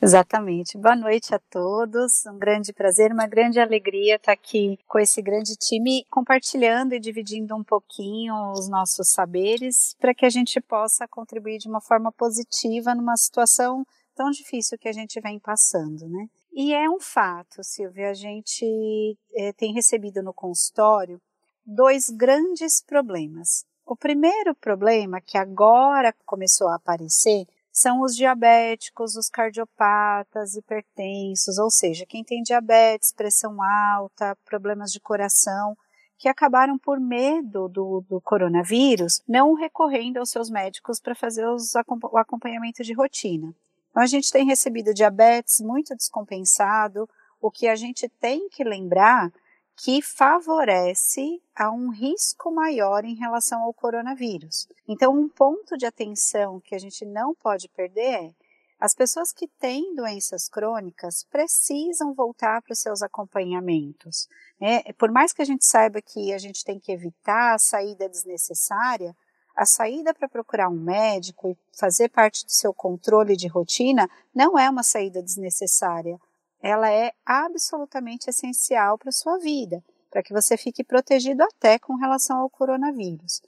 exatamente. 0.00 0.78
Boa 0.78 0.94
noite 0.94 1.34
a 1.34 1.38
todos. 1.38 2.24
Um 2.26 2.38
grande 2.38 2.72
prazer, 2.72 3.10
uma 3.10 3.26
grande 3.26 3.58
alegria 3.58 4.14
estar 4.14 4.32
aqui 4.32 4.78
com 4.86 4.98
esse 4.98 5.20
grande 5.20 5.56
time, 5.56 6.04
compartilhando 6.08 6.94
e 6.94 7.00
dividindo 7.00 7.56
um 7.56 7.64
pouquinho 7.64 8.52
os 8.52 8.68
nossos 8.68 9.08
saberes 9.08 9.96
para 9.98 10.14
que 10.14 10.24
a 10.24 10.30
gente 10.30 10.60
possa 10.60 11.08
contribuir 11.08 11.58
de 11.58 11.68
uma 11.68 11.80
forma 11.80 12.12
positiva 12.12 12.94
numa 12.94 13.16
situação 13.16 13.84
tão 14.14 14.30
difícil 14.30 14.78
que 14.78 14.88
a 14.88 14.92
gente 14.92 15.20
vem 15.20 15.38
passando, 15.38 16.08
né? 16.08 16.26
E 16.52 16.74
é 16.74 16.88
um 16.88 17.00
fato, 17.00 17.62
Silvia, 17.62 18.10
a 18.10 18.14
gente 18.14 19.16
é, 19.34 19.52
tem 19.52 19.72
recebido 19.72 20.22
no 20.22 20.34
consultório 20.34 21.20
dois 21.64 22.08
grandes 22.08 22.82
problemas. 22.82 23.64
O 23.88 23.96
primeiro 23.96 24.54
problema, 24.54 25.18
que 25.18 25.38
agora 25.38 26.14
começou 26.26 26.68
a 26.68 26.74
aparecer, 26.74 27.46
são 27.72 28.02
os 28.02 28.14
diabéticos, 28.14 29.16
os 29.16 29.30
cardiopatas, 29.30 30.56
hipertensos, 30.56 31.56
ou 31.56 31.70
seja, 31.70 32.04
quem 32.04 32.22
tem 32.22 32.42
diabetes, 32.42 33.12
pressão 33.12 33.62
alta, 33.62 34.36
problemas 34.44 34.92
de 34.92 35.00
coração, 35.00 35.74
que 36.18 36.28
acabaram 36.28 36.76
por 36.76 37.00
medo 37.00 37.66
do, 37.66 38.04
do 38.06 38.20
coronavírus, 38.20 39.22
não 39.26 39.54
recorrendo 39.54 40.18
aos 40.18 40.28
seus 40.28 40.50
médicos 40.50 41.00
para 41.00 41.14
fazer 41.14 41.48
os, 41.48 41.72
o 41.74 42.18
acompanhamento 42.18 42.82
de 42.82 42.92
rotina. 42.92 43.54
Então, 43.90 44.02
a 44.02 44.06
gente 44.06 44.30
tem 44.30 44.44
recebido 44.44 44.92
diabetes 44.92 45.62
muito 45.62 45.96
descompensado. 45.96 47.08
O 47.40 47.50
que 47.50 47.66
a 47.66 47.74
gente 47.74 48.06
tem 48.20 48.50
que 48.50 48.62
lembrar 48.62 49.32
que 49.78 50.02
favorece 50.02 51.40
a 51.54 51.70
um 51.70 51.90
risco 51.90 52.50
maior 52.50 53.04
em 53.04 53.14
relação 53.14 53.62
ao 53.62 53.72
coronavírus. 53.72 54.68
Então, 54.88 55.16
um 55.16 55.28
ponto 55.28 55.76
de 55.76 55.86
atenção 55.86 56.60
que 56.60 56.74
a 56.74 56.78
gente 56.78 57.04
não 57.04 57.32
pode 57.32 57.68
perder 57.68 58.24
é 58.24 58.34
as 58.80 58.94
pessoas 58.94 59.32
que 59.32 59.46
têm 59.46 59.94
doenças 59.94 60.48
crônicas 60.48 61.24
precisam 61.30 62.12
voltar 62.12 62.60
para 62.62 62.72
os 62.72 62.80
seus 62.80 63.02
acompanhamentos. 63.02 64.28
Né? 64.60 64.82
Por 64.96 65.10
mais 65.12 65.32
que 65.32 65.42
a 65.42 65.44
gente 65.44 65.64
saiba 65.64 66.02
que 66.02 66.32
a 66.32 66.38
gente 66.38 66.64
tem 66.64 66.78
que 66.78 66.92
evitar 66.92 67.54
a 67.54 67.58
saída 67.58 68.08
desnecessária, 68.08 69.16
a 69.56 69.66
saída 69.66 70.12
para 70.14 70.28
procurar 70.28 70.68
um 70.68 70.78
médico 70.78 71.50
e 71.50 71.58
fazer 71.76 72.08
parte 72.08 72.44
do 72.44 72.52
seu 72.52 72.72
controle 72.72 73.36
de 73.36 73.48
rotina 73.48 74.08
não 74.34 74.58
é 74.58 74.68
uma 74.70 74.84
saída 74.84 75.20
desnecessária. 75.20 76.18
Ela 76.60 76.90
é 76.90 77.12
absolutamente 77.24 78.28
essencial 78.28 78.98
para 78.98 79.10
a 79.10 79.12
sua 79.12 79.38
vida, 79.38 79.82
para 80.10 80.22
que 80.22 80.32
você 80.32 80.56
fique 80.56 80.82
protegido 80.82 81.42
até 81.42 81.78
com 81.78 81.94
relação 81.94 82.38
ao 82.38 82.50
coronavírus. 82.50 83.40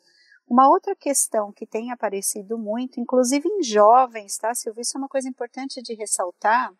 Uma 0.49 0.69
outra 0.69 0.97
questão 0.97 1.53
que 1.53 1.67
tem 1.67 1.93
aparecido 1.93 2.59
muito, 2.59 2.99
inclusive 2.99 3.49
em 3.49 3.63
jovens, 3.63 4.37
tá, 4.37 4.55
Silvia? 4.55 4.83
Isso 4.83 4.97
é 4.97 4.99
uma 4.99 5.09
coisa 5.09 5.29
importante 5.29 5.81
de 5.81 5.95
ressaltar, 5.95 6.73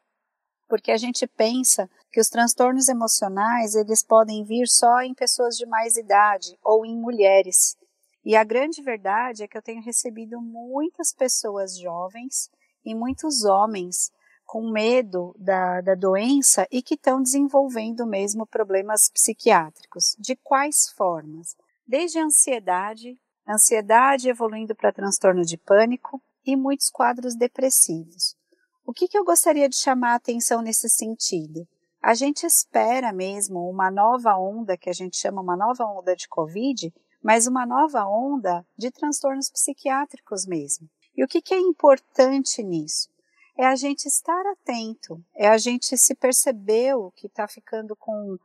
porque 0.69 0.91
a 0.91 0.97
gente 0.97 1.27
pensa 1.27 1.89
que 2.13 2.21
os 2.21 2.29
transtornos 2.29 2.89
emocionais 2.89 3.75
eles 3.75 4.03
podem 4.03 4.45
vir 4.45 4.67
só 4.67 5.03
em 5.03 5.15
pessoas 5.15 5.57
de 5.57 5.67
mais 5.67 5.97
idade 5.97 6.57
ou 6.63 6.85
em 6.85 6.97
mulheres. 6.97 7.77
E 8.25 8.37
a 8.37 8.45
grande 8.45 8.83
verdade 8.83 9.43
é 9.43 9.49
que 9.49 9.57
eu 9.57 9.63
tenho 9.63 9.83
recebido 9.83 10.41
muitas 10.41 11.13
pessoas 11.13 11.79
jovens 11.79 12.51
e 12.85 12.95
muitos 12.95 13.45
homens 13.45 14.13
com 14.51 14.69
medo 14.69 15.33
da, 15.39 15.81
da 15.81 15.95
doença 15.95 16.67
e 16.73 16.83
que 16.83 16.95
estão 16.95 17.23
desenvolvendo 17.23 18.05
mesmo 18.05 18.45
problemas 18.45 19.09
psiquiátricos. 19.09 20.17
De 20.19 20.35
quais 20.35 20.91
formas? 20.91 21.55
Desde 21.87 22.19
a 22.19 22.25
ansiedade, 22.25 23.17
ansiedade 23.49 24.29
evoluindo 24.29 24.75
para 24.75 24.93
transtorno 24.93 25.43
de 25.43 25.57
pânico 25.57 26.21
e 26.45 26.57
muitos 26.57 26.91
quadros 26.91 27.37
depressivos. 27.37 28.35
O 28.85 28.93
que, 28.93 29.07
que 29.07 29.17
eu 29.17 29.25
gostaria 29.25 29.69
de 29.69 29.77
chamar 29.77 30.15
a 30.15 30.17
atenção 30.17 30.63
nesse 30.63 30.89
sentido? 30.89 31.65
A 32.03 32.13
gente 32.13 32.45
espera 32.45 33.13
mesmo 33.13 33.71
uma 33.71 33.89
nova 33.89 34.37
onda, 34.37 34.77
que 34.77 34.91
a 34.91 34.93
gente 34.93 35.17
chama 35.17 35.41
uma 35.41 35.57
nova 35.57 35.85
onda 35.85 36.17
de 36.17 36.27
Covid, 36.27 36.93
mas 37.23 37.47
uma 37.47 37.65
nova 37.65 38.05
onda 38.05 38.67
de 38.77 38.91
transtornos 38.91 39.49
psiquiátricos 39.49 40.45
mesmo. 40.45 40.91
E 41.17 41.23
o 41.23 41.29
que, 41.29 41.41
que 41.41 41.55
é 41.55 41.61
importante 41.61 42.65
nisso? 42.65 43.10
É 43.61 43.67
a 43.67 43.77
gente 43.77 44.07
estar 44.07 44.43
atento, 44.47 45.23
é 45.35 45.47
a 45.47 45.59
gente 45.59 45.99
se 45.99 46.15
percebeu 46.15 47.13
que 47.15 47.27
está 47.27 47.47
ficando 47.47 47.95
com 47.95 48.39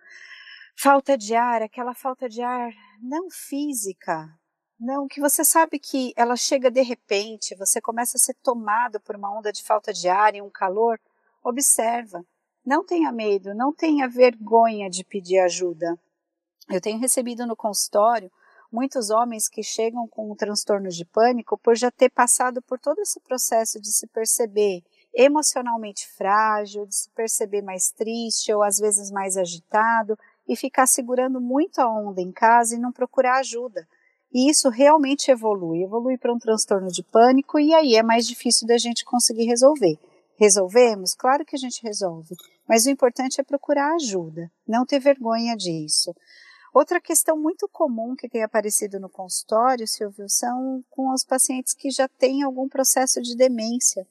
falta 0.75 1.17
de 1.17 1.33
ar, 1.33 1.61
aquela 1.61 1.93
falta 1.93 2.27
de 2.27 2.41
ar 2.41 2.73
não 3.01 3.29
física, 3.31 4.29
não, 4.77 5.07
que 5.07 5.21
você 5.21 5.45
sabe 5.45 5.79
que 5.79 6.11
ela 6.17 6.35
chega 6.35 6.69
de 6.69 6.81
repente, 6.81 7.55
você 7.55 7.79
começa 7.79 8.17
a 8.17 8.19
ser 8.19 8.33
tomado 8.43 8.99
por 8.99 9.15
uma 9.15 9.31
onda 9.33 9.53
de 9.53 9.63
falta 9.63 9.93
de 9.93 10.09
ar 10.09 10.35
e 10.35 10.41
um 10.41 10.49
calor, 10.49 10.99
observa. 11.41 12.21
Não 12.65 12.85
tenha 12.85 13.09
medo, 13.09 13.55
não 13.55 13.71
tenha 13.71 14.09
vergonha 14.09 14.89
de 14.89 15.05
pedir 15.05 15.39
ajuda. 15.39 15.97
Eu 16.69 16.81
tenho 16.81 16.99
recebido 16.99 17.47
no 17.47 17.55
consultório 17.55 18.29
muitos 18.69 19.09
homens 19.11 19.47
que 19.47 19.63
chegam 19.63 20.09
com 20.09 20.35
transtornos 20.35 20.93
de 20.93 21.05
pânico 21.05 21.57
por 21.57 21.77
já 21.77 21.89
ter 21.89 22.09
passado 22.09 22.61
por 22.61 22.77
todo 22.77 22.99
esse 22.99 23.21
processo 23.21 23.79
de 23.79 23.93
se 23.93 24.07
perceber 24.07 24.83
emocionalmente 25.15 26.07
frágil, 26.09 26.85
de 26.85 26.95
se 26.95 27.09
perceber 27.11 27.61
mais 27.61 27.89
triste 27.89 28.53
ou 28.53 28.61
às 28.61 28.77
vezes 28.77 29.09
mais 29.09 29.37
agitado 29.37 30.17
e 30.47 30.55
ficar 30.55 30.85
segurando 30.85 31.39
muito 31.39 31.79
a 31.79 31.89
onda 31.89 32.21
em 32.21 32.31
casa 32.31 32.75
e 32.75 32.79
não 32.79 32.91
procurar 32.91 33.39
ajuda. 33.39 33.87
E 34.33 34.49
isso 34.49 34.69
realmente 34.69 35.31
evolui, 35.31 35.83
evolui 35.83 36.17
para 36.17 36.33
um 36.33 36.37
transtorno 36.37 36.89
de 36.89 37.01
pânico 37.01 37.57
e 37.57 37.73
aí 37.73 37.95
é 37.95 38.03
mais 38.03 38.27
difícil 38.27 38.67
da 38.67 38.77
gente 38.77 39.05
conseguir 39.05 39.45
resolver. 39.45 39.97
Resolvemos? 40.37 41.13
Claro 41.13 41.45
que 41.45 41.55
a 41.55 41.59
gente 41.59 41.81
resolve, 41.81 42.35
mas 42.67 42.85
o 42.85 42.89
importante 42.89 43.39
é 43.39 43.43
procurar 43.43 43.95
ajuda, 43.95 44.51
não 44.67 44.85
ter 44.85 44.99
vergonha 44.99 45.55
disso. 45.55 46.13
Outra 46.73 46.99
questão 46.99 47.37
muito 47.37 47.69
comum 47.69 48.13
que 48.17 48.27
tem 48.27 48.43
aparecido 48.43 48.99
no 48.99 49.07
consultório, 49.07 49.87
Silvio, 49.87 50.25
são 50.27 50.83
com 50.89 51.13
os 51.13 51.23
pacientes 51.23 51.73
que 51.73 51.89
já 51.89 52.05
têm 52.05 52.43
algum 52.43 52.67
processo 52.67 53.21
de 53.21 53.37
demência. 53.37 54.05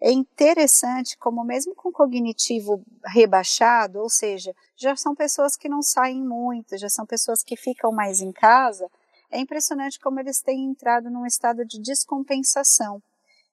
É 0.00 0.12
interessante 0.12 1.18
como 1.18 1.42
mesmo 1.44 1.74
com 1.74 1.90
cognitivo 1.90 2.82
rebaixado, 3.04 3.98
ou 3.98 4.08
seja, 4.08 4.54
já 4.76 4.94
são 4.94 5.14
pessoas 5.14 5.56
que 5.56 5.68
não 5.68 5.82
saem 5.82 6.22
muito, 6.22 6.78
já 6.78 6.88
são 6.88 7.04
pessoas 7.04 7.42
que 7.42 7.56
ficam 7.56 7.90
mais 7.90 8.20
em 8.20 8.30
casa, 8.30 8.88
é 9.30 9.40
impressionante 9.40 9.98
como 9.98 10.20
eles 10.20 10.40
têm 10.40 10.64
entrado 10.64 11.10
num 11.10 11.26
estado 11.26 11.64
de 11.64 11.80
descompensação. 11.80 13.02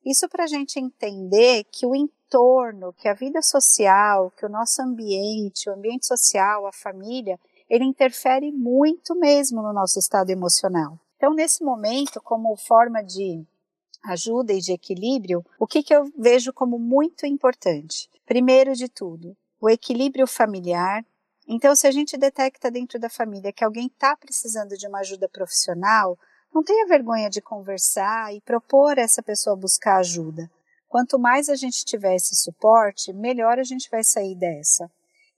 Isso 0.05 0.29
para 0.29 0.43
a 0.43 0.47
gente 0.47 0.79
entender 0.79 1.63
que 1.71 1.85
o 1.85 1.95
entorno, 1.95 2.93
que 2.93 3.07
a 3.07 3.13
vida 3.13 3.41
social, 3.41 4.31
que 4.37 4.45
o 4.45 4.49
nosso 4.49 4.81
ambiente, 4.83 5.67
o 5.67 5.73
ambiente 5.73 6.05
social, 6.05 6.67
a 6.67 6.71
família, 6.71 7.39
ele 7.67 7.83
interfere 7.83 8.51
muito 8.51 9.15
mesmo 9.15 9.63
no 9.63 9.73
nosso 9.73 9.97
estado 9.97 10.29
emocional. 10.29 10.99
Então, 11.17 11.33
nesse 11.33 11.63
momento, 11.63 12.21
como 12.21 12.55
forma 12.55 13.03
de 13.03 13.43
ajuda 14.11 14.53
e 14.53 14.59
de 14.59 14.73
equilíbrio, 14.73 15.43
o 15.59 15.67
que, 15.67 15.83
que 15.83 15.93
eu 15.93 16.11
vejo 16.17 16.53
como 16.53 16.77
muito 16.79 17.25
importante? 17.25 18.09
Primeiro 18.25 18.73
de 18.73 18.87
tudo, 18.87 19.35
o 19.59 19.69
equilíbrio 19.69 20.27
familiar. 20.27 21.05
Então, 21.47 21.75
se 21.75 21.87
a 21.87 21.91
gente 21.91 22.17
detecta 22.17 22.71
dentro 22.71 22.99
da 22.99 23.09
família 23.09 23.53
que 23.53 23.63
alguém 23.63 23.87
está 23.87 24.15
precisando 24.15 24.75
de 24.75 24.87
uma 24.87 24.99
ajuda 24.99 25.29
profissional, 25.29 26.17
não 26.53 26.63
tenha 26.63 26.87
vergonha 26.87 27.29
de 27.29 27.41
conversar 27.41 28.33
e 28.33 28.41
propor 28.41 28.97
essa 28.97 29.21
pessoa 29.21 29.55
buscar 29.55 29.97
ajuda. 29.97 30.49
Quanto 30.87 31.19
mais 31.19 31.49
a 31.49 31.55
gente 31.55 31.83
tiver 31.83 32.15
esse 32.15 32.35
suporte, 32.35 33.11
melhor 33.11 33.59
a 33.59 33.63
gente 33.63 33.89
vai 33.89 34.03
sair 34.03 34.35
dessa. 34.35 34.89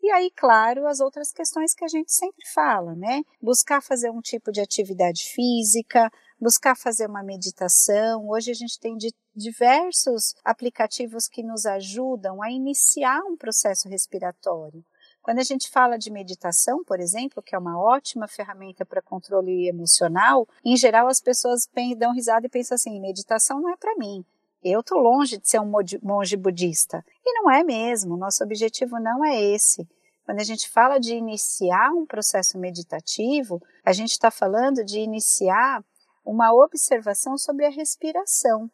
E 0.02 0.12
aí, 0.12 0.32
claro, 0.36 0.88
as 0.88 1.00
outras 1.00 1.32
questões 1.32 1.74
que 1.74 1.84
a 1.84 1.88
gente 1.88 2.14
sempre 2.14 2.46
fala, 2.54 2.96
né? 2.96 3.24
Buscar 3.42 3.82
fazer 3.82 4.12
um 4.12 4.22
tipo 4.22 4.52
de 4.52 4.62
atividade 4.62 5.24
física, 5.24 6.12
buscar 6.40 6.76
fazer 6.76 7.08
uma 7.08 7.24
meditação. 7.24 8.28
Hoje 8.30 8.52
a 8.52 8.54
gente 8.54 8.80
tem 8.80 8.98
diversos 9.36 10.36
aplicativos 10.44 11.28
que 11.28 11.44
nos 11.44 11.66
ajudam 11.66 12.42
a 12.42 12.52
iniciar 12.52 13.22
um 13.22 13.36
processo 13.36 13.90
respiratório. 13.90 14.84
Quando 15.22 15.40
a 15.40 15.44
gente 15.44 15.70
fala 15.70 15.98
de 15.98 16.10
meditação, 16.10 16.84
por 16.86 17.02
exemplo, 17.02 17.44
que 17.44 17.54
é 17.54 17.60
uma 17.60 17.78
ótima 17.78 18.28
ferramenta 18.30 18.86
para 18.86 19.02
controle 19.02 19.68
emocional, 19.68 20.48
em 20.64 20.78
geral 20.78 21.08
as 21.08 21.20
pessoas 21.20 21.68
dão 21.98 22.14
risada 22.14 22.46
e 22.46 22.50
pensam 22.50 22.76
assim: 22.76 23.02
meditação 23.02 23.60
não 23.60 23.70
é 23.70 23.76
para 23.76 23.96
mim. 23.98 24.24
Eu 24.64 24.80
estou 24.80 25.00
longe 25.00 25.38
de 25.38 25.48
ser 25.48 25.60
um 25.60 25.72
monge 26.02 26.38
budista. 26.38 27.04
E 27.26 27.34
não 27.34 27.52
é 27.52 27.64
mesmo, 27.64 28.18
nosso 28.18 28.44
objetivo 28.44 29.00
não 29.00 29.24
é 29.24 29.42
esse. 29.42 29.88
Quando 30.26 30.40
a 30.40 30.44
gente 30.44 30.70
fala 30.70 30.98
de 30.98 31.16
iniciar 31.16 31.92
um 31.92 32.06
processo 32.06 32.58
meditativo, 32.58 33.62
a 33.86 33.94
gente 33.94 34.12
está 34.12 34.32
falando 34.32 34.84
de 34.84 35.00
iniciar 35.00 35.84
uma 36.28 36.54
observação 36.54 37.38
sobre 37.38 37.66
a 37.66 37.70
respiração. 37.70 38.70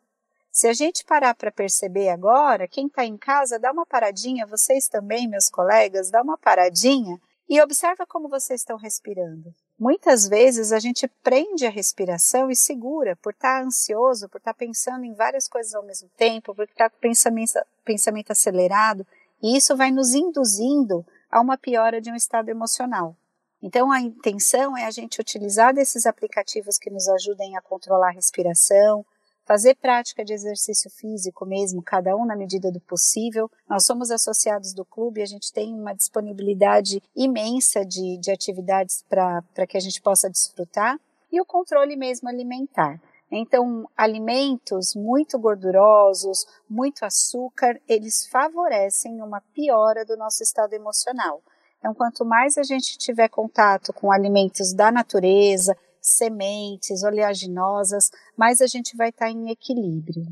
Se 0.51 0.67
a 0.67 0.73
gente 0.73 1.05
parar 1.05 1.35
para 1.35 1.51
perceber 1.51 2.09
agora, 2.09 2.67
quem 2.67 2.87
está 2.87 3.05
em 3.05 3.15
casa, 3.15 3.59
dá 3.59 3.71
uma 3.71 3.85
paradinha, 3.85 4.47
vocês 4.47 4.87
também, 4.87 5.27
meus 5.27 5.49
colegas, 5.49 6.09
dá 6.09 6.21
uma 6.21 6.37
paradinha 6.37 7.19
e 7.47 7.61
observa 7.61 8.05
como 8.07 8.27
vocês 8.27 8.61
estão 8.61 8.77
respirando. 8.77 9.53
Muitas 9.79 10.27
vezes 10.27 10.71
a 10.71 10.79
gente 10.79 11.07
prende 11.23 11.65
a 11.65 11.69
respiração 11.69 12.49
e 12.49 12.55
segura 12.55 13.15
por 13.17 13.33
estar 13.33 13.59
tá 13.59 13.65
ansioso, 13.65 14.27
por 14.29 14.37
estar 14.37 14.53
tá 14.53 14.57
pensando 14.57 15.05
em 15.05 15.13
várias 15.13 15.47
coisas 15.47 15.75
ao 15.75 15.83
mesmo 15.83 16.09
tempo, 16.17 16.55
por 16.55 16.63
estar 16.63 16.85
tá 16.85 16.89
com 16.89 16.99
pensamento, 16.99 17.53
pensamento 17.83 18.31
acelerado, 18.31 19.05
e 19.41 19.55
isso 19.57 19.75
vai 19.75 19.91
nos 19.91 20.13
induzindo 20.13 21.05
a 21.29 21.39
uma 21.41 21.57
piora 21.57 21.99
de 21.99 22.11
um 22.11 22.15
estado 22.15 22.49
emocional. 22.49 23.15
Então, 23.65 23.93
a 23.93 24.01
intenção 24.01 24.77
é 24.77 24.83
a 24.83 24.91
gente 24.91 25.21
utilizar 25.21 25.73
desses 25.73 26.05
aplicativos 26.05 26.77
que 26.77 26.89
nos 26.89 27.07
ajudem 27.07 27.55
a 27.55 27.61
controlar 27.61 28.09
a 28.09 28.11
respiração, 28.11 29.05
fazer 29.45 29.75
prática 29.75 30.23
de 30.25 30.33
exercício 30.33 30.91
físico 30.91 31.45
mesmo, 31.45 31.81
cada 31.81 32.13
um 32.13 32.25
na 32.25 32.35
medida 32.35 32.69
do 32.69 32.81
possível. 32.81 33.49
Nós 33.69 33.85
somos 33.85 34.11
associados 34.11 34.73
do 34.73 34.83
clube, 34.83 35.21
a 35.21 35.25
gente 35.25 35.53
tem 35.53 35.73
uma 35.73 35.93
disponibilidade 35.93 37.01
imensa 37.15 37.85
de, 37.85 38.17
de 38.17 38.31
atividades 38.31 39.05
para 39.07 39.65
que 39.65 39.77
a 39.77 39.81
gente 39.81 40.01
possa 40.01 40.29
desfrutar, 40.29 40.99
e 41.31 41.39
o 41.39 41.45
controle 41.45 41.95
mesmo 41.95 42.27
alimentar. 42.27 43.01
Então, 43.31 43.89
alimentos 43.95 44.93
muito 44.93 45.39
gordurosos, 45.39 46.45
muito 46.69 47.05
açúcar, 47.05 47.79
eles 47.87 48.27
favorecem 48.27 49.21
uma 49.21 49.41
piora 49.53 50.05
do 50.05 50.17
nosso 50.17 50.43
estado 50.43 50.73
emocional. 50.73 51.41
Então, 51.83 51.93
quanto 51.93 52.23
mais 52.23 52.57
a 52.57 52.63
gente 52.63 52.97
tiver 52.97 53.27
contato 53.27 53.91
com 53.91 54.09
alimentos 54.09 54.73
da 54.73 54.89
natureza, 54.89 55.75
sementes, 56.01 57.03
oleaginosas, 57.03 58.09
mais 58.37 58.61
a 58.61 58.67
gente 58.67 58.95
vai 58.95 59.09
estar 59.09 59.29
em 59.29 59.49
equilíbrio. 59.49 60.25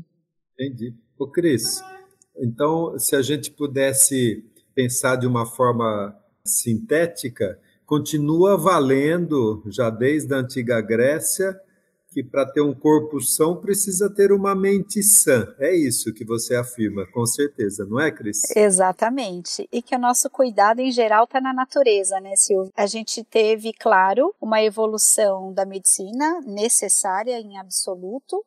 Entendi. 0.54 0.96
Ô, 1.18 1.30
Cris, 1.30 1.84
então, 2.38 2.98
se 2.98 3.14
a 3.14 3.20
gente 3.20 3.50
pudesse 3.50 4.42
pensar 4.74 5.16
de 5.16 5.26
uma 5.26 5.44
forma 5.44 6.18
sintética, 6.42 7.60
continua 7.84 8.56
valendo, 8.56 9.62
já 9.66 9.90
desde 9.90 10.32
a 10.32 10.38
antiga 10.38 10.80
Grécia, 10.80 11.60
que 12.12 12.22
para 12.22 12.44
ter 12.44 12.60
um 12.60 12.74
corpo 12.74 13.20
são 13.20 13.56
precisa 13.56 14.10
ter 14.10 14.32
uma 14.32 14.54
mente 14.54 15.02
sã. 15.02 15.54
É 15.58 15.74
isso 15.74 16.12
que 16.12 16.24
você 16.24 16.54
afirma, 16.54 17.06
com 17.06 17.24
certeza, 17.24 17.86
não 17.86 17.98
é, 17.98 18.10
Cris? 18.10 18.54
Exatamente. 18.54 19.68
E 19.72 19.80
que 19.80 19.96
o 19.96 19.98
nosso 19.98 20.28
cuidado 20.28 20.80
em 20.80 20.92
geral 20.92 21.24
está 21.24 21.40
na 21.40 21.52
natureza, 21.52 22.20
né, 22.20 22.36
Silvio? 22.36 22.72
A 22.76 22.86
gente 22.86 23.24
teve, 23.24 23.72
claro, 23.72 24.34
uma 24.40 24.62
evolução 24.62 25.52
da 25.52 25.64
medicina 25.64 26.40
necessária 26.42 27.38
em 27.40 27.58
absoluto 27.58 28.44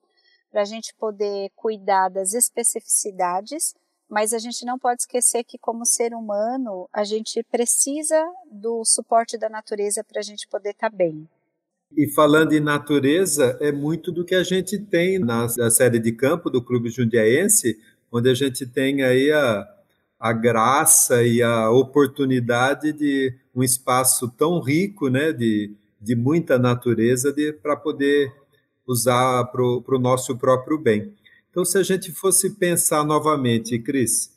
para 0.51 0.61
a 0.61 0.65
gente 0.65 0.93
poder 0.95 1.51
cuidar 1.55 2.09
das 2.09 2.33
especificidades, 2.33 3.75
mas 4.07 4.31
a 4.31 4.39
gente 4.39 4.63
não 4.63 4.77
pode 4.77 5.01
esquecer 5.01 5.43
que, 5.43 5.57
como 5.57 5.85
ser 5.85 6.13
humano, 6.13 6.87
a 6.93 7.03
gente 7.03 7.43
precisa 7.43 8.23
do 8.49 8.85
suporte 8.85 9.37
da 9.37 9.49
natureza 9.49 10.03
para 10.03 10.19
a 10.19 10.23
gente 10.23 10.47
poder 10.47 10.69
estar 10.69 10.89
tá 10.89 10.95
bem. 10.95 11.27
E 11.97 12.07
falando 12.07 12.51
em 12.53 12.59
natureza, 12.59 13.57
é 13.61 13.71
muito 13.71 14.11
do 14.11 14.25
que 14.25 14.35
a 14.35 14.43
gente 14.43 14.77
tem 14.77 15.17
na, 15.17 15.47
na 15.57 15.69
série 15.71 15.97
de 15.97 16.11
campo 16.11 16.49
do 16.49 16.61
Clube 16.61 16.89
Jundiaense, 16.89 17.79
onde 18.11 18.29
a 18.29 18.33
gente 18.33 18.65
tem 18.65 19.01
aí 19.01 19.31
a, 19.31 19.65
a 20.19 20.33
graça 20.33 21.23
e 21.23 21.41
a 21.41 21.69
oportunidade 21.71 22.91
de 22.91 23.33
um 23.55 23.63
espaço 23.63 24.27
tão 24.37 24.59
rico, 24.59 25.07
né, 25.07 25.31
de, 25.31 25.73
de 26.01 26.15
muita 26.15 26.59
natureza, 26.59 27.33
para 27.61 27.77
poder 27.77 28.29
usar 28.85 29.45
para 29.45 29.63
o 29.63 29.99
nosso 29.99 30.37
próprio 30.37 30.77
bem. 30.77 31.13
Então, 31.49 31.63
se 31.63 31.77
a 31.77 31.83
gente 31.83 32.11
fosse 32.11 32.49
pensar 32.51 33.05
novamente, 33.05 33.79
Cris, 33.79 34.31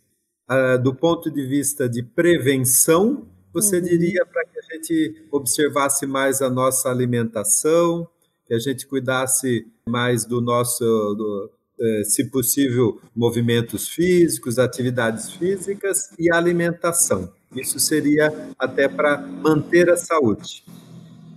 uh, 0.49 0.81
do 0.81 0.94
ponto 0.94 1.29
de 1.31 1.44
vista 1.44 1.88
de 1.88 2.03
prevenção, 2.03 3.27
você 3.53 3.79
uhum. 3.79 3.83
diria 3.83 4.25
para 4.25 4.44
que 4.44 4.58
gente 4.78 5.26
observasse 5.30 6.06
mais 6.06 6.40
a 6.40 6.48
nossa 6.48 6.88
alimentação, 6.90 8.08
que 8.46 8.54
a 8.54 8.58
gente 8.58 8.86
cuidasse 8.86 9.66
mais 9.86 10.24
do 10.24 10.40
nosso, 10.40 10.84
do, 10.84 11.50
eh, 11.80 12.02
se 12.04 12.30
possível, 12.30 13.00
movimentos 13.14 13.88
físicos, 13.88 14.58
atividades 14.58 15.30
físicas 15.32 16.10
e 16.18 16.32
alimentação. 16.32 17.32
Isso 17.54 17.78
seria 17.78 18.32
até 18.58 18.88
para 18.88 19.18
manter 19.18 19.90
a 19.90 19.96
saúde. 19.96 20.64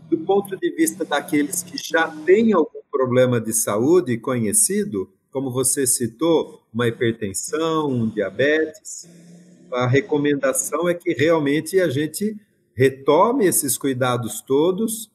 Do 0.10 0.18
ponto 0.20 0.58
de 0.58 0.72
vista 0.72 1.04
daqueles 1.06 1.64
que 1.64 1.78
já 1.78 2.08
têm 2.26 2.54
algum 2.54 2.82
problema 2.92 3.40
de 3.40 3.54
saúde 3.54 4.18
conhecido, 4.18 5.10
como 5.32 5.52
você 5.52 5.88
citou, 5.88 6.62
uma 6.74 6.88
hipertensão, 6.88 7.90
um 7.90 8.10
diabetes, 8.10 9.08
a 9.72 9.88
recomendação 9.88 10.90
é 10.90 10.94
que 10.94 11.14
realmente 11.14 11.80
a 11.80 11.90
gente 11.90 12.36
retome 12.76 13.46
esses 13.46 13.78
cuidados 13.78 14.42
todos, 14.42 15.12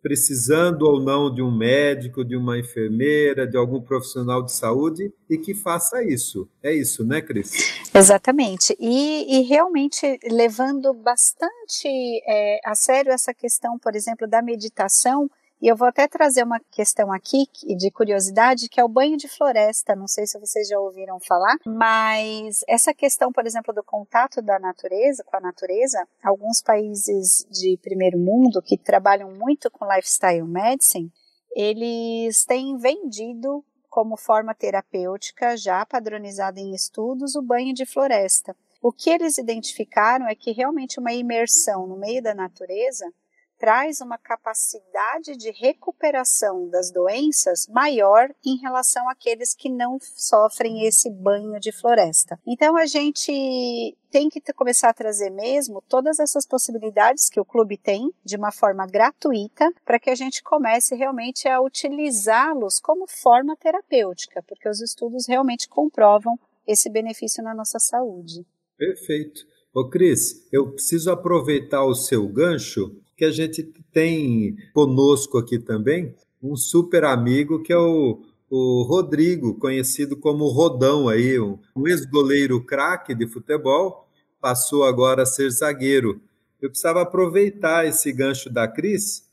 precisando 0.00 0.82
ou 0.82 1.00
não 1.00 1.32
de 1.32 1.42
um 1.42 1.50
médico, 1.50 2.24
de 2.24 2.36
uma 2.36 2.58
enfermeira, 2.58 3.46
de 3.46 3.56
algum 3.56 3.80
profissional 3.80 4.42
de 4.42 4.52
saúde 4.52 5.12
e 5.28 5.36
que 5.36 5.54
faça 5.54 6.02
isso. 6.04 6.48
É 6.62 6.72
isso, 6.72 7.04
né, 7.04 7.20
Cris? 7.20 7.52
Exatamente. 7.92 8.76
E, 8.78 9.38
e 9.38 9.42
realmente 9.42 10.18
levando 10.30 10.94
bastante 10.94 11.88
é, 12.26 12.60
a 12.64 12.74
sério 12.74 13.12
essa 13.12 13.34
questão, 13.34 13.78
por 13.78 13.96
exemplo, 13.96 14.26
da 14.28 14.40
meditação 14.40 15.28
e 15.60 15.66
eu 15.66 15.76
vou 15.76 15.88
até 15.88 16.06
trazer 16.06 16.44
uma 16.44 16.60
questão 16.70 17.12
aqui 17.12 17.46
de 17.76 17.90
curiosidade, 17.90 18.68
que 18.68 18.80
é 18.80 18.84
o 18.84 18.88
banho 18.88 19.16
de 19.16 19.28
floresta. 19.28 19.96
Não 19.96 20.06
sei 20.06 20.26
se 20.26 20.38
vocês 20.38 20.68
já 20.68 20.78
ouviram 20.78 21.18
falar, 21.18 21.56
mas 21.66 22.64
essa 22.68 22.94
questão, 22.94 23.32
por 23.32 23.44
exemplo, 23.44 23.74
do 23.74 23.82
contato 23.82 24.40
da 24.40 24.58
natureza 24.58 25.24
com 25.24 25.36
a 25.36 25.40
natureza, 25.40 26.06
alguns 26.22 26.62
países 26.62 27.44
de 27.50 27.76
primeiro 27.82 28.18
mundo 28.18 28.62
que 28.62 28.78
trabalham 28.78 29.32
muito 29.32 29.70
com 29.70 29.92
lifestyle 29.92 30.46
medicine, 30.46 31.12
eles 31.54 32.44
têm 32.44 32.76
vendido 32.76 33.64
como 33.90 34.16
forma 34.16 34.54
terapêutica, 34.54 35.56
já 35.56 35.84
padronizada 35.84 36.60
em 36.60 36.72
estudos, 36.72 37.34
o 37.34 37.42
banho 37.42 37.74
de 37.74 37.84
floresta. 37.84 38.54
O 38.80 38.92
que 38.92 39.10
eles 39.10 39.38
identificaram 39.38 40.28
é 40.28 40.36
que 40.36 40.52
realmente 40.52 41.00
uma 41.00 41.12
imersão 41.12 41.84
no 41.86 41.96
meio 41.96 42.22
da 42.22 42.32
natureza 42.32 43.12
traz 43.58 44.00
uma 44.00 44.16
capacidade 44.16 45.36
de 45.36 45.50
recuperação 45.50 46.68
das 46.68 46.90
doenças 46.90 47.66
maior 47.68 48.32
em 48.44 48.56
relação 48.56 49.08
àqueles 49.08 49.54
que 49.54 49.68
não 49.68 49.98
sofrem 50.00 50.86
esse 50.86 51.10
banho 51.10 51.58
de 51.58 51.72
floresta. 51.72 52.38
Então 52.46 52.76
a 52.76 52.86
gente 52.86 53.96
tem 54.10 54.28
que 54.28 54.40
começar 54.52 54.88
a 54.88 54.94
trazer 54.94 55.30
mesmo 55.30 55.82
todas 55.88 56.18
essas 56.18 56.46
possibilidades 56.46 57.28
que 57.28 57.40
o 57.40 57.44
clube 57.44 57.76
tem 57.76 58.10
de 58.24 58.36
uma 58.36 58.50
forma 58.50 58.86
gratuita 58.86 59.70
para 59.84 59.98
que 59.98 60.08
a 60.08 60.14
gente 60.14 60.42
comece 60.42 60.94
realmente 60.94 61.48
a 61.48 61.60
utilizá-los 61.60 62.80
como 62.80 63.06
forma 63.06 63.56
terapêutica, 63.56 64.42
porque 64.46 64.68
os 64.68 64.80
estudos 64.80 65.26
realmente 65.26 65.68
comprovam 65.68 66.38
esse 66.66 66.88
benefício 66.88 67.42
na 67.42 67.54
nossa 67.54 67.78
saúde. 67.78 68.46
Perfeito. 68.76 69.46
Ô 69.74 69.88
Cris, 69.88 70.48
eu 70.52 70.72
preciso 70.72 71.10
aproveitar 71.10 71.84
o 71.84 71.94
seu 71.94 72.26
gancho 72.28 72.96
que 73.18 73.24
a 73.24 73.32
gente 73.32 73.64
tem 73.92 74.56
conosco 74.72 75.38
aqui 75.38 75.58
também 75.58 76.14
um 76.40 76.54
super 76.54 77.02
amigo 77.02 77.60
que 77.60 77.72
é 77.72 77.76
o, 77.76 78.22
o 78.48 78.84
Rodrigo, 78.84 79.58
conhecido 79.58 80.16
como 80.16 80.46
Rodão 80.46 81.08
aí, 81.08 81.38
um, 81.40 81.58
um 81.74 81.88
ex-goleiro 81.88 82.64
craque 82.64 83.16
de 83.16 83.26
futebol, 83.26 84.08
passou 84.40 84.84
agora 84.84 85.24
a 85.24 85.26
ser 85.26 85.50
zagueiro. 85.50 86.20
Eu 86.62 86.70
precisava 86.70 87.02
aproveitar 87.02 87.84
esse 87.88 88.12
gancho 88.12 88.48
da 88.48 88.68
Cris 88.68 89.24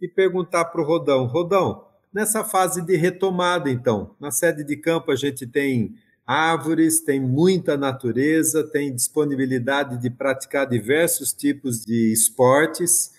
e 0.00 0.08
perguntar 0.08 0.64
para 0.64 0.80
o 0.80 0.84
Rodão, 0.84 1.26
Rodão, 1.26 1.84
nessa 2.10 2.42
fase 2.44 2.80
de 2.80 2.96
retomada, 2.96 3.70
então, 3.70 4.16
na 4.18 4.30
sede 4.30 4.64
de 4.64 4.74
campo 4.74 5.12
a 5.12 5.16
gente 5.16 5.46
tem 5.46 5.94
árvores, 6.26 7.00
tem 7.00 7.20
muita 7.20 7.76
natureza, 7.76 8.64
tem 8.64 8.94
disponibilidade 8.94 10.00
de 10.00 10.08
praticar 10.08 10.66
diversos 10.66 11.34
tipos 11.34 11.84
de 11.84 12.10
esportes 12.10 13.12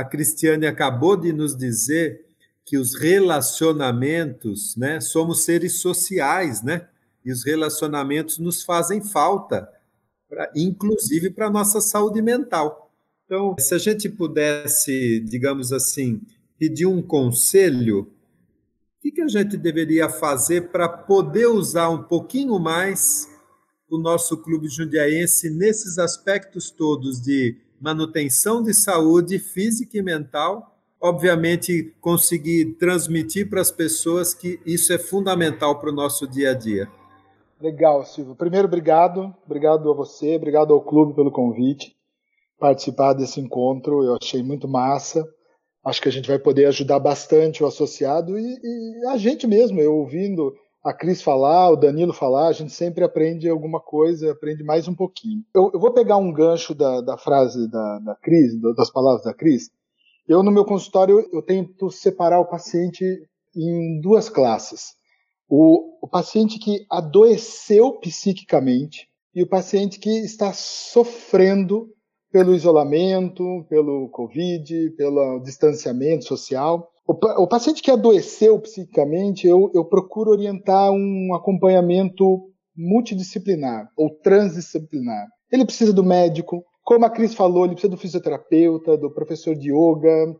a 0.00 0.04
Cristiane 0.04 0.66
acabou 0.66 1.16
de 1.16 1.32
nos 1.32 1.56
dizer 1.56 2.24
que 2.64 2.78
os 2.78 2.94
relacionamentos, 2.94 4.76
né, 4.76 5.00
somos 5.00 5.44
seres 5.44 5.80
sociais, 5.80 6.62
né? 6.62 6.88
E 7.24 7.30
os 7.30 7.44
relacionamentos 7.44 8.38
nos 8.38 8.62
fazem 8.62 9.02
falta, 9.02 9.68
pra, 10.28 10.50
inclusive 10.56 11.30
para 11.30 11.48
a 11.48 11.50
nossa 11.50 11.80
saúde 11.80 12.22
mental. 12.22 12.90
Então, 13.24 13.54
se 13.58 13.74
a 13.74 13.78
gente 13.78 14.08
pudesse, 14.08 15.20
digamos 15.20 15.72
assim, 15.72 16.20
pedir 16.58 16.86
um 16.86 17.02
conselho, 17.02 18.02
o 18.02 19.02
que, 19.02 19.12
que 19.12 19.22
a 19.22 19.28
gente 19.28 19.56
deveria 19.56 20.08
fazer 20.08 20.70
para 20.70 20.88
poder 20.88 21.46
usar 21.46 21.90
um 21.90 22.02
pouquinho 22.02 22.58
mais 22.58 23.28
o 23.88 23.98
nosso 23.98 24.38
clube 24.38 24.68
jundiaense 24.68 25.50
nesses 25.50 25.98
aspectos 25.98 26.70
todos 26.70 27.20
de 27.20 27.56
manutenção 27.80 28.62
de 28.62 28.74
saúde 28.74 29.38
física 29.38 29.96
e 29.96 30.02
mental, 30.02 30.76
obviamente 31.00 31.94
conseguir 32.00 32.76
transmitir 32.78 33.48
para 33.48 33.60
as 33.60 33.70
pessoas 33.70 34.34
que 34.34 34.60
isso 34.66 34.92
é 34.92 34.98
fundamental 34.98 35.80
para 35.80 35.90
o 35.90 35.94
nosso 35.94 36.28
dia 36.28 36.50
a 36.50 36.54
dia. 36.54 36.88
Legal, 37.60 38.04
Silvio. 38.04 38.34
Primeiro, 38.34 38.68
obrigado. 38.68 39.34
Obrigado 39.44 39.90
a 39.90 39.94
você, 39.94 40.36
obrigado 40.36 40.72
ao 40.72 40.82
clube 40.82 41.14
pelo 41.14 41.30
convite. 41.30 41.96
Participar 42.58 43.14
desse 43.14 43.40
encontro, 43.40 44.04
eu 44.04 44.16
achei 44.20 44.42
muito 44.42 44.68
massa. 44.68 45.26
Acho 45.84 46.02
que 46.02 46.08
a 46.08 46.12
gente 46.12 46.28
vai 46.28 46.38
poder 46.38 46.66
ajudar 46.66 46.98
bastante 46.98 47.62
o 47.62 47.66
associado 47.66 48.38
e, 48.38 48.58
e 48.62 49.06
a 49.08 49.16
gente 49.16 49.46
mesmo, 49.46 49.80
eu 49.80 49.94
ouvindo 49.94 50.54
a 50.82 50.92
Cris 50.92 51.20
falar, 51.20 51.70
o 51.70 51.76
Danilo 51.76 52.12
falar, 52.12 52.48
a 52.48 52.52
gente 52.52 52.72
sempre 52.72 53.04
aprende 53.04 53.48
alguma 53.48 53.80
coisa, 53.80 54.32
aprende 54.32 54.64
mais 54.64 54.88
um 54.88 54.94
pouquinho. 54.94 55.44
Eu, 55.54 55.70
eu 55.74 55.80
vou 55.80 55.92
pegar 55.92 56.16
um 56.16 56.32
gancho 56.32 56.74
da, 56.74 57.00
da 57.00 57.18
frase 57.18 57.70
da, 57.70 57.98
da 57.98 58.16
Cris, 58.16 58.58
das 58.76 58.90
palavras 58.90 59.24
da 59.24 59.34
Cris. 59.34 59.70
Eu, 60.26 60.42
no 60.42 60.50
meu 60.50 60.64
consultório, 60.64 61.28
eu 61.32 61.42
tento 61.42 61.90
separar 61.90 62.40
o 62.40 62.46
paciente 62.46 63.04
em 63.54 64.00
duas 64.00 64.28
classes. 64.28 64.94
O, 65.48 65.98
o 66.00 66.08
paciente 66.08 66.58
que 66.58 66.86
adoeceu 66.88 67.98
psiquicamente 67.98 69.08
e 69.34 69.42
o 69.42 69.48
paciente 69.48 69.98
que 69.98 70.10
está 70.20 70.52
sofrendo 70.52 71.88
pelo 72.32 72.54
isolamento, 72.54 73.66
pelo 73.68 74.08
Covid, 74.10 74.90
pelo 74.96 75.40
distanciamento 75.40 76.24
social. 76.24 76.88
O, 77.12 77.48
paciente 77.48 77.82
que 77.82 77.90
adoeceu 77.90 78.56
psiquicamente, 78.60 79.44
eu, 79.44 79.68
eu 79.74 79.84
procuro 79.84 80.30
orientar 80.30 80.92
um 80.92 81.34
acompanhamento 81.34 82.48
multidisciplinar 82.76 83.90
ou 83.96 84.10
transdisciplinar. 84.22 85.26
Ele 85.50 85.64
precisa 85.64 85.92
do 85.92 86.04
médico, 86.04 86.64
como 86.84 87.04
a 87.04 87.10
Cris 87.10 87.34
falou, 87.34 87.64
ele 87.64 87.74
precisa 87.74 87.90
do 87.90 87.96
fisioterapeuta, 87.96 88.96
do 88.96 89.10
professor 89.10 89.56
de 89.56 89.72
yoga, 89.72 90.36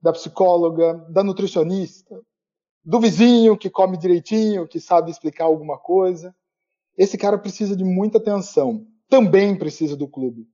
da 0.00 0.12
psicóloga, 0.12 0.94
da 1.10 1.22
nutricionista, 1.22 2.18
do 2.82 2.98
vizinho 2.98 3.54
que 3.54 3.68
come 3.68 3.98
direitinho, 3.98 4.66
que 4.66 4.80
sabe 4.80 5.10
explicar 5.10 5.44
alguma 5.44 5.76
coisa. 5.76 6.34
Esse 6.96 7.18
cara 7.18 7.36
precisa 7.36 7.76
de 7.76 7.84
muita 7.84 8.16
atenção. 8.16 8.86
Também 9.10 9.54
precisa 9.58 9.94
do 9.94 10.08
clube. 10.08 10.46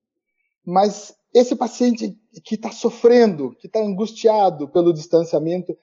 Mas 0.67 1.15
esse 1.33 1.55
paciente 1.55 2.17
que 2.45 2.57
está 2.57 2.73
sofrendo, 2.73 3.55
que 3.57 3.67
está 3.67 3.81
angustiado 3.81 4.69
pelo 4.69 4.93
distanciamento, 4.93 5.77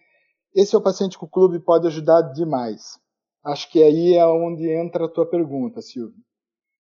esse 0.53 0.75
é 0.75 0.77
o 0.77 0.81
paciente 0.81 1.17
que 1.17 1.23
o 1.23 1.29
clube 1.29 1.59
pode 1.59 1.87
ajudar 1.87 2.21
demais. 2.33 2.99
Acho 3.43 3.71
que 3.71 3.81
aí 3.81 4.15
é 4.15 4.25
onde 4.25 4.69
entra 4.69 5.05
a 5.05 5.09
tua 5.09 5.25
pergunta, 5.25 5.81
Silvio. 5.81 6.17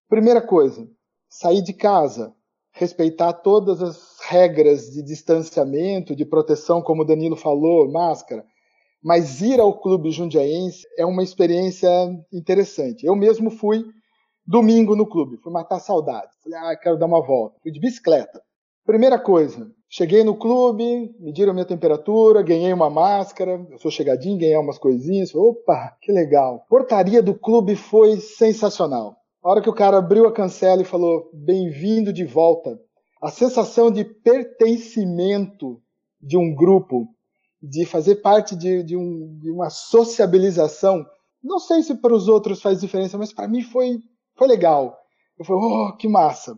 Primeira 0.09 0.41
coisa, 0.41 0.89
sair 1.29 1.63
de 1.63 1.73
casa, 1.73 2.35
respeitar 2.73 3.33
todas 3.33 3.81
as 3.83 4.19
regras 4.29 4.91
de 4.91 5.03
distanciamento, 5.03 6.17
de 6.17 6.25
proteção, 6.25 6.83
como 6.83 7.03
o 7.03 7.05
Danilo 7.05 7.37
falou, 7.37 7.91
máscara. 7.91 8.45
Mas 9.03 9.41
ir 9.41 9.61
ao 9.61 9.79
clube 9.79 10.11
jundiaense 10.11 10.87
é 10.99 11.07
uma 11.07 11.23
experiência 11.23 11.89
interessante. 12.33 13.07
Eu 13.07 13.15
mesmo 13.15 13.51
fui 13.51 13.85
domingo 14.45 14.97
no 14.97 15.07
clube, 15.07 15.39
fui 15.39 15.53
matar 15.53 15.81
saudade. 15.81 16.33
Falei, 16.43 16.59
ah, 16.59 16.77
quero 16.77 16.99
dar 16.99 17.07
uma 17.07 17.25
volta. 17.25 17.59
Fui 17.63 17.71
de 17.71 17.81
bicicleta. 17.81 18.43
Primeira 18.87 19.19
coisa, 19.19 19.69
cheguei 19.89 20.23
no 20.23 20.37
clube, 20.37 21.13
mediram 21.19 21.53
minha 21.53 21.67
temperatura, 21.67 22.41
ganhei 22.41 22.73
uma 22.73 22.89
máscara, 22.89 23.67
eu 23.69 23.79
sou 23.81 23.91
chegadinho, 23.91 24.39
ganhei 24.39 24.57
umas 24.57 24.79
coisinhas, 24.79 25.35
opa, 25.35 25.97
que 26.01 26.13
legal. 26.13 26.65
Portaria 26.69 27.21
do 27.21 27.35
clube 27.35 27.75
foi 27.75 28.21
sensacional. 28.21 29.17
A 29.43 29.51
hora 29.51 29.61
que 29.61 29.69
o 29.69 29.75
cara 29.75 29.99
abriu 29.99 30.25
a 30.29 30.33
cancela 30.33 30.83
e 30.83 30.85
falou, 30.85 31.29
bem-vindo 31.33 32.13
de 32.13 32.25
volta, 32.25 32.81
a 33.21 33.29
sensação 33.29 33.91
de 33.91 34.05
pertencimento 34.05 35.83
de 36.23 36.37
um 36.37 36.55
grupo, 36.55 37.09
de 37.61 37.85
fazer 37.85 38.17
parte 38.17 38.55
de, 38.55 38.85
de, 38.85 38.97
um, 38.97 39.37
de 39.41 39.51
uma 39.51 39.69
sociabilização, 39.69 41.05
não 41.43 41.59
sei 41.59 41.83
se 41.83 41.97
para 41.97 42.15
os 42.15 42.29
outros 42.29 42.63
faz 42.63 42.81
diferença, 42.81 43.19
mas 43.19 43.33
para 43.33 43.49
mim 43.49 43.63
foi, 43.63 43.99
foi 44.37 44.47
legal. 44.47 44.97
Eu 45.37 45.45
falei, 45.45 45.61
oh, 45.61 45.97
que 45.97 46.07
massa. 46.07 46.57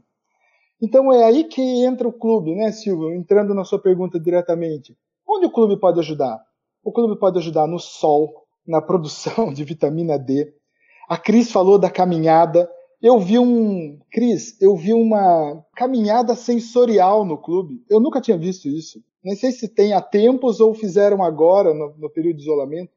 Então 0.81 1.13
é 1.13 1.25
aí 1.25 1.45
que 1.45 1.61
entra 1.61 2.07
o 2.07 2.13
clube, 2.13 2.55
né, 2.55 2.71
Silvio? 2.71 3.13
Entrando 3.13 3.53
na 3.53 3.65
sua 3.65 3.81
pergunta 3.81 4.19
diretamente. 4.19 4.97
Onde 5.29 5.47
o 5.47 5.51
clube 5.51 5.79
pode 5.79 5.99
ajudar? 5.99 6.41
O 6.85 6.93
clube 6.93 7.19
pode 7.19 7.39
ajudar 7.39 7.67
no 7.67 7.79
sol, 7.79 8.45
na 8.67 8.81
produção 8.81 9.51
de 9.53 9.65
vitamina 9.65 10.19
D. 10.19 10.53
A 11.09 11.17
Cris 11.17 11.51
falou 11.51 11.79
da 11.79 11.91
caminhada. 11.91 12.71
Eu 13.03 13.19
vi 13.19 13.39
um. 13.39 13.99
Cris, 14.11 14.61
eu 14.61 14.77
vi 14.77 14.93
uma 14.93 15.65
caminhada 15.75 16.35
sensorial 16.35 17.25
no 17.25 17.39
clube. 17.39 17.83
Eu 17.91 17.99
nunca 17.99 18.21
tinha 18.21 18.39
visto 18.39 18.69
isso. 18.69 19.03
Nem 19.23 19.35
sei 19.35 19.51
se 19.51 19.69
tem 19.69 19.93
há 19.93 20.01
tempos 20.01 20.61
ou 20.61 20.75
fizeram 20.75 21.23
agora, 21.23 21.75
no, 21.75 21.95
no 21.99 22.11
período 22.11 22.37
de 22.37 22.43
isolamento. 22.43 22.93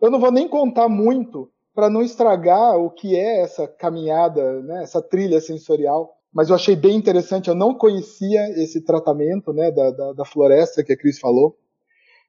Eu 0.00 0.10
não 0.10 0.20
vou 0.20 0.30
nem 0.30 0.48
contar 0.48 0.88
muito 0.88 1.50
para 1.74 1.90
não 1.90 2.02
estragar 2.02 2.78
o 2.78 2.90
que 2.90 3.16
é 3.16 3.42
essa 3.42 3.66
caminhada, 3.66 4.62
né, 4.62 4.82
essa 4.82 5.02
trilha 5.02 5.40
sensorial 5.40 6.15
mas 6.36 6.50
eu 6.50 6.54
achei 6.54 6.76
bem 6.76 6.94
interessante. 6.94 7.48
Eu 7.48 7.54
não 7.54 7.72
conhecia 7.72 8.50
esse 8.62 8.82
tratamento 8.82 9.54
né, 9.54 9.70
da, 9.70 9.90
da, 9.90 10.12
da 10.12 10.24
floresta 10.26 10.84
que 10.84 10.92
a 10.92 10.96
Cris 10.96 11.18
falou. 11.18 11.56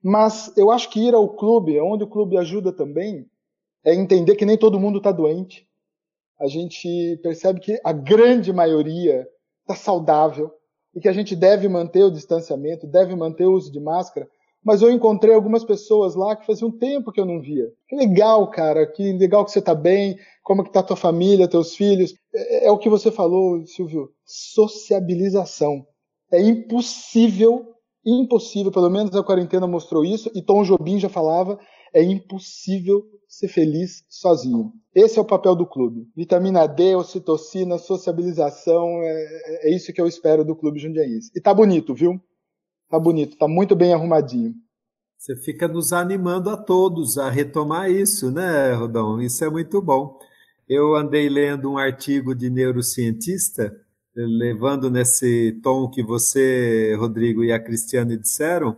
Mas 0.01 0.53
eu 0.55 0.71
acho 0.71 0.89
que 0.89 1.05
ir 1.05 1.13
ao 1.13 1.27
clube, 1.27 1.77
onde 1.81 2.05
o 2.05 2.07
clube 2.07 2.37
ajuda 2.37 2.71
também, 2.71 3.25
é 3.83 3.93
entender 3.93 4.35
que 4.35 4.45
nem 4.45 4.57
todo 4.57 4.79
mundo 4.79 4.99
está 4.99 5.11
doente. 5.11 5.67
A 6.39 6.47
gente 6.47 7.19
percebe 7.21 7.59
que 7.59 7.81
a 7.83 7.91
grande 7.91 8.53
maioria 8.53 9.27
está 9.63 9.75
saudável 9.75 10.53
e 10.95 11.01
que 11.01 11.09
a 11.09 11.13
gente 11.13 11.35
deve 11.35 11.67
manter 11.67 12.03
o 12.03 12.11
distanciamento, 12.11 12.87
deve 12.87 13.13
manter 13.13 13.45
o 13.45 13.55
uso 13.55 13.69
de 13.69 13.79
máscara. 13.81 14.25
Mas 14.63 14.81
eu 14.81 14.89
encontrei 14.89 15.33
algumas 15.33 15.65
pessoas 15.65 16.15
lá 16.15 16.33
que 16.33 16.45
fazia 16.45 16.65
um 16.65 16.71
tempo 16.71 17.11
que 17.11 17.19
eu 17.19 17.25
não 17.25 17.41
via. 17.41 17.69
Que 17.89 17.95
legal, 17.97 18.49
cara, 18.49 18.87
que 18.87 19.11
legal 19.13 19.43
que 19.43 19.51
você 19.51 19.59
está 19.59 19.75
bem, 19.75 20.17
como 20.43 20.63
que 20.63 20.71
tá 20.71 20.81
tua 20.81 20.95
família, 20.95 21.47
teus 21.47 21.75
filhos. 21.75 22.13
É, 22.37 22.67
é, 22.67 22.71
o 22.71 22.77
que 22.77 22.89
você 22.89 23.11
falou, 23.11 23.65
Silvio, 23.65 24.09
sociabilização. 24.25 25.85
É 26.31 26.41
impossível 26.41 27.77
impossível, 28.07 28.71
pelo 28.71 28.89
menos 28.89 29.13
a 29.15 29.23
quarentena 29.23 29.67
mostrou 29.67 30.05
isso, 30.05 30.31
e 30.33 30.41
Tom 30.41 30.63
Jobim 30.63 30.97
já 30.97 31.09
falava, 31.09 31.59
é 31.93 32.01
impossível 32.01 33.03
ser 33.27 33.49
feliz 33.49 34.03
sozinho. 34.09 34.71
Esse 34.95 35.19
é 35.19 35.21
o 35.21 35.25
papel 35.25 35.55
do 35.55 35.65
clube. 35.65 36.07
Vitamina 36.15 36.65
D, 36.65 36.95
ocitocina, 36.95 37.77
sociabilização, 37.77 39.01
é, 39.01 39.67
é 39.67 39.75
isso 39.75 39.91
que 39.91 39.99
eu 39.99 40.07
espero 40.07 40.45
do 40.45 40.55
clube 40.55 40.79
jundiaense. 40.79 41.29
E 41.35 41.41
tá 41.41 41.53
bonito, 41.53 41.93
viu? 41.93 42.19
Tá 42.89 42.97
bonito, 42.97 43.37
tá 43.37 43.47
muito 43.47 43.75
bem 43.75 43.93
arrumadinho. 43.93 44.53
Você 45.17 45.35
fica 45.35 45.67
nos 45.67 45.91
animando 45.91 46.49
a 46.49 46.55
todos 46.55 47.17
a 47.17 47.29
retomar 47.29 47.91
isso, 47.91 48.31
né, 48.31 48.73
Rodão? 48.73 49.19
Isso 49.19 49.43
é 49.43 49.49
muito 49.49 49.81
bom. 49.81 50.17
Eu 50.69 50.95
andei 50.95 51.29
lendo 51.29 51.71
um 51.71 51.77
artigo 51.77 52.35
de 52.35 52.49
neurocientista, 52.49 53.73
levando 54.13 54.89
nesse 54.89 55.57
tom 55.63 55.89
que 55.89 56.03
você, 56.03 56.93
Rodrigo, 56.99 57.41
e 57.41 57.53
a 57.53 57.59
Cristiane 57.59 58.17
disseram, 58.17 58.75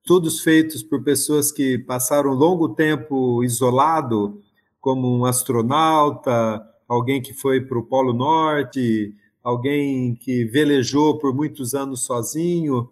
estudos 0.00 0.40
feitos 0.40 0.82
por 0.82 1.04
pessoas 1.04 1.52
que 1.52 1.76
passaram 1.76 2.30
longo 2.30 2.70
tempo 2.70 3.44
isolado, 3.44 4.40
como 4.80 5.14
um 5.14 5.26
astronauta, 5.26 6.64
alguém 6.88 7.20
que 7.20 7.34
foi 7.34 7.60
para 7.60 7.78
o 7.78 7.84
Polo 7.84 8.14
Norte, 8.14 9.14
alguém 9.42 10.14
que 10.14 10.44
velejou 10.46 11.18
por 11.18 11.34
muitos 11.34 11.74
anos 11.74 12.04
sozinho. 12.04 12.88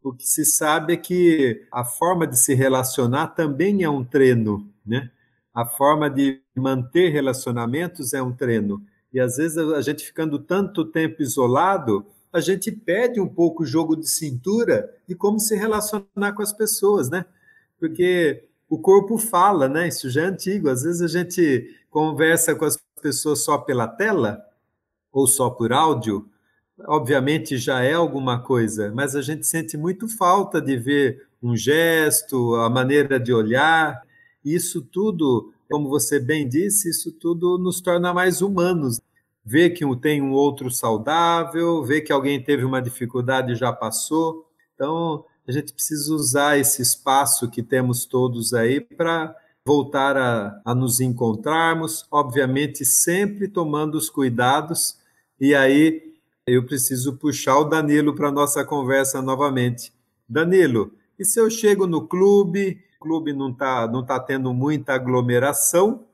O 0.00 0.12
que 0.12 0.26
se 0.28 0.44
sabe 0.44 0.92
é 0.92 0.96
que 0.96 1.66
a 1.72 1.84
forma 1.84 2.24
de 2.24 2.38
se 2.38 2.54
relacionar 2.54 3.28
também 3.28 3.82
é 3.82 3.90
um 3.90 4.04
treino, 4.04 4.70
né? 4.86 5.10
A 5.52 5.66
forma 5.66 6.08
de 6.08 6.40
manter 6.60 7.10
relacionamentos 7.10 8.12
é 8.12 8.22
um 8.22 8.32
treino. 8.32 8.82
E 9.12 9.18
às 9.18 9.36
vezes 9.36 9.58
a 9.58 9.80
gente 9.80 10.04
ficando 10.04 10.38
tanto 10.38 10.84
tempo 10.84 11.22
isolado, 11.22 12.06
a 12.32 12.40
gente 12.40 12.70
perde 12.70 13.20
um 13.20 13.28
pouco 13.28 13.62
o 13.62 13.66
jogo 13.66 13.96
de 13.96 14.08
cintura 14.08 14.88
de 15.06 15.14
como 15.14 15.40
se 15.40 15.56
relacionar 15.56 16.32
com 16.34 16.42
as 16.42 16.52
pessoas, 16.52 17.10
né? 17.10 17.24
Porque 17.78 18.44
o 18.68 18.78
corpo 18.78 19.18
fala, 19.18 19.68
né? 19.68 19.88
Isso 19.88 20.08
já 20.08 20.22
é 20.22 20.26
antigo. 20.26 20.68
Às 20.68 20.82
vezes 20.84 21.02
a 21.02 21.08
gente 21.08 21.76
conversa 21.90 22.54
com 22.54 22.64
as 22.64 22.78
pessoas 23.02 23.42
só 23.42 23.58
pela 23.58 23.88
tela 23.88 24.40
ou 25.12 25.26
só 25.26 25.50
por 25.50 25.72
áudio. 25.72 26.28
Obviamente 26.86 27.58
já 27.58 27.82
é 27.82 27.94
alguma 27.94 28.40
coisa, 28.40 28.92
mas 28.94 29.16
a 29.16 29.20
gente 29.20 29.46
sente 29.46 29.76
muito 29.76 30.08
falta 30.08 30.62
de 30.62 30.76
ver 30.76 31.26
um 31.42 31.56
gesto, 31.56 32.54
a 32.54 32.70
maneira 32.70 33.18
de 33.18 33.32
olhar. 33.32 34.00
Isso 34.44 34.80
tudo, 34.80 35.52
como 35.70 35.88
você 35.88 36.18
bem 36.18 36.48
disse, 36.48 36.90
isso 36.90 37.12
tudo 37.12 37.58
nos 37.58 37.80
torna 37.80 38.12
mais 38.12 38.42
humanos 38.42 39.00
ver 39.44 39.70
que 39.70 39.84
tem 39.96 40.20
um 40.22 40.32
outro 40.32 40.70
saudável, 40.70 41.82
ver 41.82 42.02
que 42.02 42.12
alguém 42.12 42.42
teve 42.42 42.64
uma 42.64 42.80
dificuldade 42.80 43.52
e 43.52 43.56
já 43.56 43.72
passou. 43.72 44.46
Então, 44.74 45.24
a 45.46 45.52
gente 45.52 45.72
precisa 45.72 46.14
usar 46.14 46.58
esse 46.58 46.82
espaço 46.82 47.50
que 47.50 47.62
temos 47.62 48.04
todos 48.04 48.54
aí 48.54 48.80
para 48.80 49.34
voltar 49.64 50.16
a, 50.16 50.60
a, 50.64 50.74
nos 50.74 51.00
encontrarmos, 51.00 52.06
obviamente 52.10 52.84
sempre 52.84 53.48
tomando 53.48 53.96
os 53.96 54.08
cuidados. 54.08 54.98
E 55.40 55.54
aí 55.54 56.14
eu 56.46 56.64
preciso 56.64 57.16
puxar 57.16 57.58
o 57.58 57.64
Danilo 57.64 58.14
para 58.14 58.30
nossa 58.30 58.64
conversa 58.64 59.20
novamente. 59.20 59.92
Danilo, 60.28 60.92
e 61.18 61.24
se 61.24 61.40
eu 61.40 61.50
chego 61.50 61.86
no 61.86 62.06
clube, 62.06 62.82
clube 63.00 63.32
não 63.32 63.50
está 63.50 63.88
não 63.88 64.04
tá 64.04 64.20
tendo 64.20 64.52
muita 64.52 64.94
aglomeração, 64.94 66.04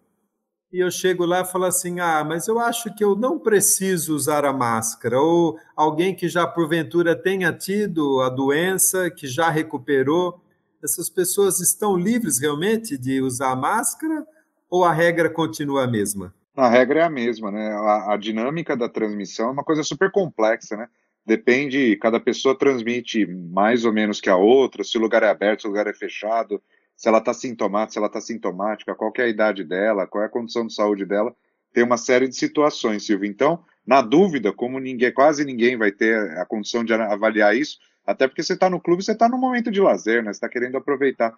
e 0.73 0.81
eu 0.81 0.91
chego 0.91 1.25
lá 1.25 1.41
e 1.41 1.45
falo 1.45 1.65
assim: 1.65 2.01
ah, 2.01 2.25
mas 2.25 2.49
eu 2.49 2.59
acho 2.59 2.95
que 2.95 3.03
eu 3.03 3.17
não 3.17 3.39
preciso 3.39 4.15
usar 4.15 4.45
a 4.45 4.53
máscara. 4.53 5.19
Ou 5.21 5.59
alguém 5.75 6.15
que 6.15 6.29
já 6.29 6.47
porventura 6.47 7.17
tenha 7.17 7.53
tido 7.53 8.21
a 8.21 8.29
doença, 8.29 9.11
que 9.11 9.27
já 9.27 9.49
recuperou, 9.49 10.41
essas 10.83 11.09
pessoas 11.09 11.61
estão 11.61 11.97
livres 11.97 12.39
realmente 12.39 12.99
de 12.99 13.21
usar 13.21 13.53
a 13.53 13.57
máscara 13.57 14.27
ou 14.69 14.85
a 14.85 14.93
regra 14.93 15.31
continua 15.31 15.85
a 15.85 15.87
mesma? 15.87 16.35
A 16.57 16.69
regra 16.69 17.01
é 17.01 17.03
a 17.05 17.11
mesma, 17.11 17.51
né? 17.51 17.69
A, 17.71 18.15
a 18.15 18.17
dinâmica 18.17 18.77
da 18.77 18.89
transmissão 18.89 19.49
é 19.49 19.53
uma 19.53 19.65
coisa 19.65 19.83
super 19.83 20.11
complexa, 20.11 20.77
né? 20.77 20.89
Depende, 21.25 21.97
cada 21.97 22.21
pessoa 22.21 22.57
transmite 22.57 23.27
mais 23.27 23.85
ou 23.85 23.93
menos 23.93 24.21
que 24.21 24.31
a 24.31 24.37
outra, 24.37 24.85
se 24.85 24.97
o 24.97 25.01
lugar 25.01 25.23
é 25.23 25.29
aberto, 25.29 25.63
se 25.63 25.67
o 25.67 25.71
lugar 25.71 25.87
é 25.87 25.93
fechado, 25.93 26.63
se 26.97 27.09
ela 27.09 27.19
está 27.19 27.35
sintomática, 27.35 27.93
se 27.93 27.99
ela 27.99 28.07
está 28.07 28.21
sintomática, 28.21 28.95
qual 28.95 29.13
é 29.19 29.23
a 29.23 29.29
idade 29.29 29.63
dela, 29.63 30.07
qual 30.07 30.25
é 30.25 30.27
a 30.27 30.31
condição 30.31 30.67
de 30.67 30.75
saúde 30.75 31.05
dela, 31.05 31.35
tem 31.73 31.85
uma 31.85 31.99
série 31.99 32.27
de 32.27 32.35
situações, 32.35 33.05
Silvio. 33.05 33.29
Então, 33.29 33.63
na 33.87 34.01
dúvida, 34.01 34.53
como 34.53 34.81
ninguém, 34.81 35.13
quase 35.13 35.45
ninguém 35.45 35.77
vai 35.77 35.93
ter 35.93 36.17
a 36.39 36.47
condição 36.47 36.83
de 36.83 36.95
avaliar 36.95 37.55
isso, 37.55 37.79
até 38.05 38.27
porque 38.27 38.43
você 38.43 38.55
está 38.55 38.71
no 38.71 38.81
clube, 38.81 39.05
você 39.05 39.13
está 39.13 39.29
no 39.29 39.37
momento 39.37 39.71
de 39.71 39.81
lazer, 39.81 40.23
né? 40.23 40.33
Você 40.33 40.39
está 40.39 40.49
querendo 40.49 40.77
aproveitar. 40.77 41.35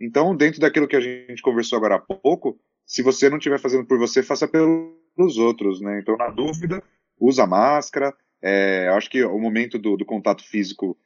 Então, 0.00 0.34
dentro 0.34 0.60
daquilo 0.60 0.88
que 0.88 0.96
a 0.96 1.00
gente 1.00 1.42
conversou 1.42 1.76
agora 1.76 1.96
há 1.96 1.98
pouco, 1.98 2.58
se 2.86 3.02
você 3.02 3.28
não 3.28 3.36
estiver 3.36 3.58
fazendo 3.58 3.84
por 3.84 3.98
você, 3.98 4.22
faça 4.22 4.48
pelos 4.48 5.36
outros, 5.36 5.80
né? 5.80 6.00
Então, 6.00 6.16
na 6.16 6.28
dúvida, 6.28 6.82
usa 7.20 7.46
máscara. 7.46 8.14
É, 8.40 8.88
acho 8.88 9.10
que 9.10 9.22
o 9.22 9.38
momento 9.38 9.78
do, 9.78 9.96
do 9.96 10.04
contato 10.04 10.42
físico 10.44 10.96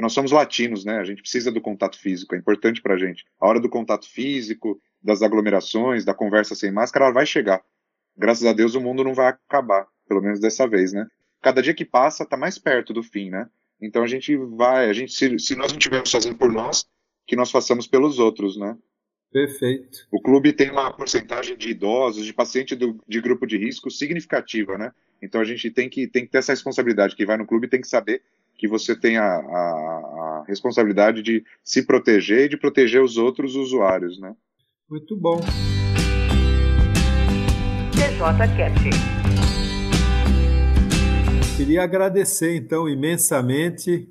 nós 0.00 0.12
somos 0.12 0.30
latinos, 0.30 0.84
né? 0.84 0.98
A 0.98 1.04
gente 1.04 1.22
precisa 1.22 1.50
do 1.50 1.60
contato 1.60 1.98
físico, 1.98 2.34
é 2.34 2.38
importante 2.38 2.82
para 2.82 2.94
a 2.94 2.98
gente. 2.98 3.24
A 3.40 3.46
hora 3.46 3.60
do 3.60 3.68
contato 3.68 4.08
físico, 4.08 4.80
das 5.02 5.22
aglomerações, 5.22 6.04
da 6.04 6.14
conversa 6.14 6.54
sem 6.54 6.70
máscara, 6.70 7.06
ela 7.06 7.14
vai 7.14 7.26
chegar. 7.26 7.62
Graças 8.16 8.46
a 8.46 8.52
Deus 8.52 8.74
o 8.74 8.80
mundo 8.80 9.02
não 9.02 9.14
vai 9.14 9.28
acabar, 9.28 9.86
pelo 10.06 10.20
menos 10.20 10.40
dessa 10.40 10.68
vez, 10.68 10.92
né? 10.92 11.06
Cada 11.42 11.62
dia 11.62 11.74
que 11.74 11.84
passa 11.84 12.22
está 12.24 12.36
mais 12.36 12.58
perto 12.58 12.92
do 12.92 13.02
fim, 13.02 13.30
né? 13.30 13.48
Então 13.80 14.02
a 14.02 14.06
gente 14.06 14.36
vai, 14.36 14.88
a 14.88 14.92
gente 14.92 15.12
se, 15.12 15.38
se 15.38 15.56
nós 15.56 15.72
não 15.72 15.78
tivermos 15.78 16.10
fazendo 16.10 16.36
por 16.36 16.50
nós, 16.52 16.86
que 17.26 17.36
nós 17.36 17.50
façamos 17.50 17.86
pelos 17.86 18.18
outros, 18.18 18.56
né? 18.56 18.76
Perfeito. 19.32 20.06
O 20.12 20.20
clube 20.20 20.52
tem 20.52 20.70
uma 20.70 20.92
porcentagem 20.92 21.56
de 21.56 21.70
idosos, 21.70 22.24
de 22.24 22.32
paciente 22.32 22.76
do, 22.76 23.02
de 23.08 23.20
grupo 23.20 23.46
de 23.46 23.58
risco 23.58 23.90
significativa, 23.90 24.78
né? 24.78 24.92
Então 25.20 25.40
a 25.40 25.44
gente 25.44 25.70
tem 25.70 25.88
que, 25.88 26.06
tem 26.06 26.24
que 26.24 26.30
ter 26.30 26.38
essa 26.38 26.52
responsabilidade. 26.52 27.16
Quem 27.16 27.26
vai 27.26 27.36
no 27.36 27.46
clube 27.46 27.66
tem 27.66 27.80
que 27.80 27.88
saber 27.88 28.22
que 28.56 28.68
você 28.68 28.94
tem 28.94 29.16
a, 29.16 29.24
a, 29.24 29.36
a, 29.36 30.44
responsabilidade 30.46 31.22
de 31.22 31.44
se 31.62 31.84
proteger 31.84 32.46
e 32.46 32.48
de 32.48 32.56
proteger 32.56 33.02
os 33.02 33.16
outros 33.16 33.54
usuários, 33.56 34.18
né? 34.18 34.34
Muito 34.88 35.16
bom. 35.16 35.40
TJCast. 37.92 38.90
Queria 41.56 41.82
agradecer, 41.82 42.56
então, 42.56 42.88
imensamente 42.88 44.08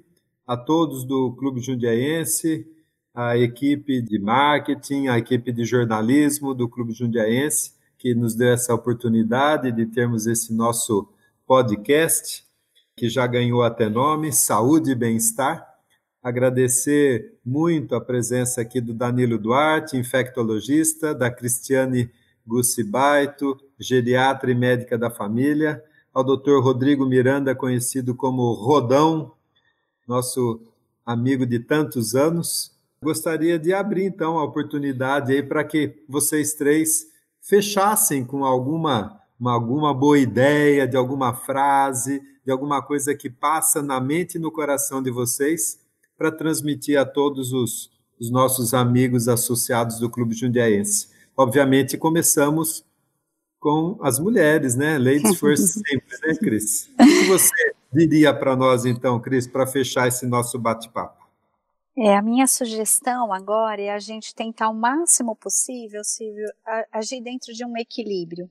a 0.48 0.58
todos 0.58 1.06
do 1.06 1.34
Clube 1.34 1.62
Jundiaense, 1.62 2.66
a 3.14 3.38
equipe 3.38 4.02
de 4.02 4.20
marketing, 4.20 5.08
a 5.08 5.18
equipe 5.18 5.52
de 5.52 5.64
jornalismo 5.64 6.54
do 6.54 6.68
Clube 6.68 6.94
Jundiaense, 6.94 7.74
que 7.98 8.14
nos 8.16 8.36
deu 8.36 8.52
essa 8.52 8.74
oportunidade 8.74 9.72
de 9.72 9.86
termos 9.86 10.26
esse 10.26 10.54
nosso 10.54 11.08
podcast 11.46 12.44
que 12.96 13.10
já 13.10 13.26
ganhou 13.26 13.64
até 13.64 13.90
nome, 13.90 14.32
Saúde 14.32 14.92
e 14.92 14.96
Bem-Estar. 14.96 15.68
Agradecer 16.22 17.38
muito 17.44 17.96
a 17.96 18.02
presença 18.02 18.62
aqui 18.62 18.80
do 18.80 18.94
Danilo 18.94 19.38
Duarte, 19.38 19.98
infectologista, 19.98 21.14
da 21.14 21.30
Cristiane 21.30 22.10
Gussibaito, 22.46 23.58
geriatra 23.80 24.52
e 24.52 24.56
médica 24.56 24.98
da 24.98 25.10
família, 25.10 25.84
ao 26.14 26.24
Dr. 26.24 26.62
Rodrigo 26.62 27.06
Miranda, 27.06 27.56
conhecido 27.56 28.16
como 28.16 28.54
Rodão, 28.54 29.34
nosso 30.08 30.62
amigo 31.06 31.46
de 31.46 31.60
tantos 31.60 32.14
anos. 32.14 32.72
Gostaria 33.02 33.58
de 33.58 33.74
abrir 33.74 34.06
então 34.06 34.38
a 34.38 34.44
oportunidade 34.44 35.34
aí 35.34 35.42
para 35.42 35.64
que 35.64 36.04
vocês 36.08 36.54
três 36.54 37.08
fechassem 37.42 38.24
com 38.24 38.46
alguma 38.46 39.23
uma, 39.44 39.52
alguma 39.52 39.94
boa 39.94 40.18
ideia, 40.18 40.88
de 40.88 40.96
alguma 40.96 41.34
frase, 41.34 42.24
de 42.46 42.52
alguma 42.52 42.82
coisa 42.82 43.14
que 43.14 43.30
passa 43.30 43.82
na 43.82 44.00
mente 44.00 44.36
e 44.36 44.40
no 44.40 44.50
coração 44.50 45.04
de 45.04 45.12
vocês 45.12 45.82
para 46.18 46.32
transmitir 46.32 46.98
a 46.98 47.06
todos 47.06 47.52
os, 47.52 47.92
os, 48.18 48.32
nossos 48.32 48.74
amigos 48.74 49.28
associados 49.28 50.00
do 50.00 50.10
Clube 50.10 50.34
Jundiaense. 50.34 51.10
Obviamente, 51.36 51.98
começamos 51.98 52.86
com 53.60 53.98
as 54.02 54.18
mulheres, 54.18 54.76
né? 54.76 54.98
Ladies 54.98 55.36
first 55.40 55.68
sempre, 55.68 56.18
né, 56.26 56.36
Cris? 56.36 56.90
O 56.98 57.04
que 57.04 57.24
você 57.26 57.74
diria 57.92 58.34
para 58.34 58.56
nós, 58.56 58.86
então, 58.86 59.20
Cris, 59.20 59.46
para 59.46 59.68
fechar 59.68 60.08
esse 60.08 60.26
nosso 60.26 60.58
bate-papo? 60.58 61.22
É, 61.98 62.16
a 62.16 62.22
minha 62.22 62.48
sugestão 62.48 63.34
agora 63.34 63.82
é 63.82 63.92
a 63.92 64.00
gente 64.00 64.34
tentar 64.34 64.70
o 64.70 64.74
máximo 64.74 65.36
possível, 65.36 66.02
Silvio, 66.04 66.48
agir 66.94 67.22
dentro 67.22 67.54
de 67.54 67.66
um 67.66 67.78
equilíbrio 67.78 68.50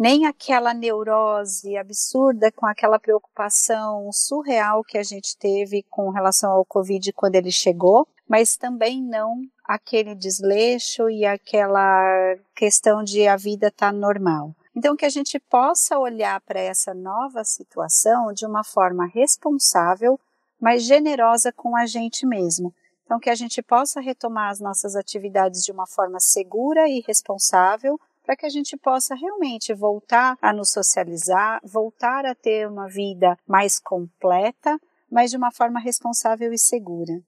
nem 0.00 0.24
aquela 0.24 0.72
neurose 0.72 1.76
absurda 1.76 2.50
com 2.50 2.64
aquela 2.64 2.98
preocupação 2.98 4.10
surreal 4.10 4.82
que 4.82 4.96
a 4.96 5.02
gente 5.02 5.36
teve 5.36 5.84
com 5.90 6.08
relação 6.08 6.52
ao 6.52 6.64
Covid 6.64 7.12
quando 7.12 7.34
ele 7.34 7.52
chegou, 7.52 8.08
mas 8.26 8.56
também 8.56 9.02
não 9.02 9.42
aquele 9.62 10.14
desleixo 10.14 11.10
e 11.10 11.26
aquela 11.26 12.34
questão 12.54 13.04
de 13.04 13.28
a 13.28 13.36
vida 13.36 13.66
estar 13.66 13.92
tá 13.92 13.92
normal. 13.92 14.54
Então, 14.74 14.96
que 14.96 15.04
a 15.04 15.10
gente 15.10 15.38
possa 15.38 15.98
olhar 15.98 16.40
para 16.40 16.60
essa 16.60 16.94
nova 16.94 17.44
situação 17.44 18.32
de 18.32 18.46
uma 18.46 18.64
forma 18.64 19.06
responsável, 19.06 20.18
mas 20.58 20.82
generosa 20.82 21.52
com 21.52 21.76
a 21.76 21.84
gente 21.84 22.24
mesmo. 22.24 22.72
Então, 23.04 23.20
que 23.20 23.28
a 23.28 23.34
gente 23.34 23.60
possa 23.60 24.00
retomar 24.00 24.48
as 24.48 24.60
nossas 24.60 24.96
atividades 24.96 25.62
de 25.62 25.72
uma 25.72 25.86
forma 25.86 26.18
segura 26.20 26.88
e 26.88 27.04
responsável, 27.06 28.00
para 28.30 28.36
que 28.36 28.46
a 28.46 28.50
gente 28.50 28.76
possa 28.76 29.12
realmente 29.16 29.74
voltar 29.74 30.38
a 30.40 30.52
nos 30.52 30.70
socializar, 30.70 31.60
voltar 31.64 32.24
a 32.24 32.32
ter 32.32 32.68
uma 32.68 32.86
vida 32.86 33.36
mais 33.44 33.80
completa, 33.80 34.78
mas 35.10 35.32
de 35.32 35.36
uma 35.36 35.50
forma 35.50 35.80
responsável 35.80 36.52
e 36.52 36.58
segura. 36.58 37.20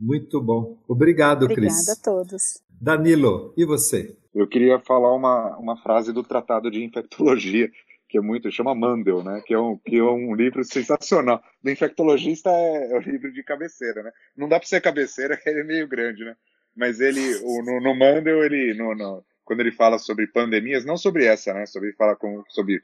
Muito 0.00 0.40
bom. 0.40 0.78
Obrigado, 0.88 1.42
Obrigada 1.42 1.54
Cris. 1.54 1.74
Obrigada 1.74 1.92
a 1.92 2.02
todos. 2.02 2.42
Danilo, 2.70 3.52
e 3.54 3.66
você? 3.66 4.16
Eu 4.34 4.48
queria 4.48 4.80
falar 4.80 5.14
uma, 5.14 5.58
uma 5.58 5.76
frase 5.76 6.10
do 6.10 6.24
Tratado 6.24 6.70
de 6.70 6.82
Infectologia, 6.82 7.70
que 8.08 8.16
é 8.16 8.22
muito, 8.22 8.50
chama 8.50 8.74
Mandel, 8.74 9.22
né? 9.22 9.42
Que 9.44 9.52
é 9.52 9.58
um, 9.58 9.76
que 9.76 9.96
é 9.96 10.02
um 10.02 10.34
livro 10.34 10.64
sensacional. 10.64 11.42
Do 11.62 11.70
infectologista 11.70 12.48
é, 12.48 12.92
é 12.92 12.96
o 12.96 13.02
livro 13.02 13.30
de 13.30 13.42
cabeceira, 13.42 14.02
né? 14.02 14.10
Não 14.34 14.48
dá 14.48 14.58
para 14.58 14.66
ser 14.66 14.80
cabeceira, 14.80 15.36
que 15.36 15.46
ele 15.50 15.60
é 15.60 15.64
meio 15.64 15.86
grande, 15.86 16.24
né? 16.24 16.34
Mas 16.74 16.98
ele, 16.98 17.20
o, 17.42 17.62
no, 17.62 17.80
no 17.82 17.94
Mandel, 17.94 18.42
ele, 18.42 18.72
no, 18.72 18.94
no, 18.94 19.22
quando 19.48 19.60
ele 19.60 19.72
fala 19.72 19.98
sobre 19.98 20.26
pandemias, 20.26 20.84
não 20.84 20.98
sobre 20.98 21.24
essa, 21.24 21.54
né? 21.54 21.64
Sobre 21.64 21.94
fala 21.94 22.14
com, 22.14 22.44
sobre 22.50 22.82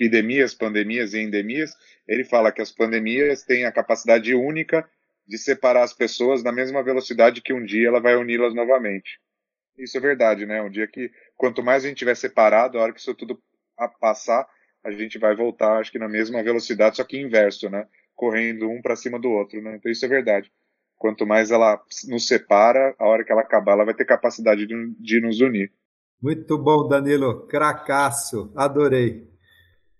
epidemias, 0.00 0.54
pandemias 0.54 1.12
e 1.12 1.20
endemias, 1.20 1.74
ele 2.08 2.24
fala 2.24 2.50
que 2.50 2.62
as 2.62 2.72
pandemias 2.72 3.42
têm 3.42 3.66
a 3.66 3.72
capacidade 3.72 4.34
única 4.34 4.88
de 5.28 5.36
separar 5.36 5.82
as 5.82 5.92
pessoas 5.92 6.42
na 6.42 6.50
mesma 6.50 6.82
velocidade 6.82 7.42
que 7.42 7.52
um 7.52 7.62
dia 7.62 7.88
ela 7.88 8.00
vai 8.00 8.16
uni-las 8.16 8.54
novamente. 8.54 9.20
Isso 9.76 9.98
é 9.98 10.00
verdade, 10.00 10.46
né? 10.46 10.62
Um 10.62 10.70
dia 10.70 10.88
que 10.88 11.10
quanto 11.36 11.62
mais 11.62 11.84
a 11.84 11.88
gente 11.88 11.98
tiver 11.98 12.14
separado, 12.14 12.78
a 12.78 12.82
hora 12.82 12.94
que 12.94 13.00
isso 13.00 13.14
tudo 13.14 13.38
passar, 14.00 14.48
a 14.82 14.90
gente 14.92 15.18
vai 15.18 15.36
voltar, 15.36 15.80
acho 15.80 15.92
que 15.92 15.98
na 15.98 16.08
mesma 16.08 16.42
velocidade, 16.42 16.96
só 16.96 17.04
que 17.04 17.20
inverso, 17.20 17.68
né? 17.68 17.86
Correndo 18.14 18.70
um 18.70 18.80
para 18.80 18.96
cima 18.96 19.18
do 19.18 19.28
outro, 19.28 19.60
né? 19.60 19.76
Então 19.76 19.92
isso 19.92 20.06
é 20.06 20.08
verdade. 20.08 20.50
Quanto 20.96 21.26
mais 21.26 21.50
ela 21.50 21.78
nos 22.08 22.26
separa, 22.26 22.94
a 22.98 23.06
hora 23.06 23.22
que 23.22 23.30
ela 23.30 23.42
acabar, 23.42 23.72
ela 23.72 23.84
vai 23.84 23.92
ter 23.92 24.06
capacidade 24.06 24.66
de, 24.66 24.94
de 24.98 25.20
nos 25.20 25.42
unir. 25.42 25.70
Muito 26.20 26.58
bom, 26.58 26.88
Danilo. 26.88 27.46
Cracaço. 27.46 28.50
Adorei. 28.56 29.28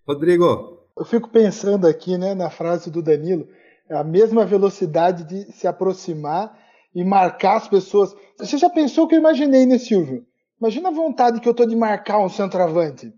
Rodrigo. 0.07 0.89
Eu 0.97 1.05
fico 1.05 1.29
pensando 1.29 1.87
aqui, 1.87 2.17
né, 2.17 2.35
na 2.35 2.49
frase 2.49 2.91
do 2.91 3.03
Danilo, 3.03 3.47
a 3.91 4.03
mesma 4.03 4.47
velocidade 4.47 5.25
de 5.25 5.53
se 5.53 5.67
aproximar 5.67 6.59
e 6.95 7.05
marcar 7.05 7.57
as 7.57 7.69
pessoas. 7.69 8.17
Você 8.39 8.57
já 8.57 8.71
pensou 8.71 9.05
o 9.05 9.09
que 9.09 9.15
eu 9.15 9.21
imaginei, 9.21 9.67
né, 9.67 9.79
Silvio? 9.79 10.25
Imagina 10.59 10.89
a 10.89 10.93
vontade 10.93 11.41
que 11.41 11.49
eu 11.49 11.55
tô 11.55 11.67
de 11.67 11.77
marcar 11.77 12.19
um 12.19 12.31
centroavante. 12.31 13.13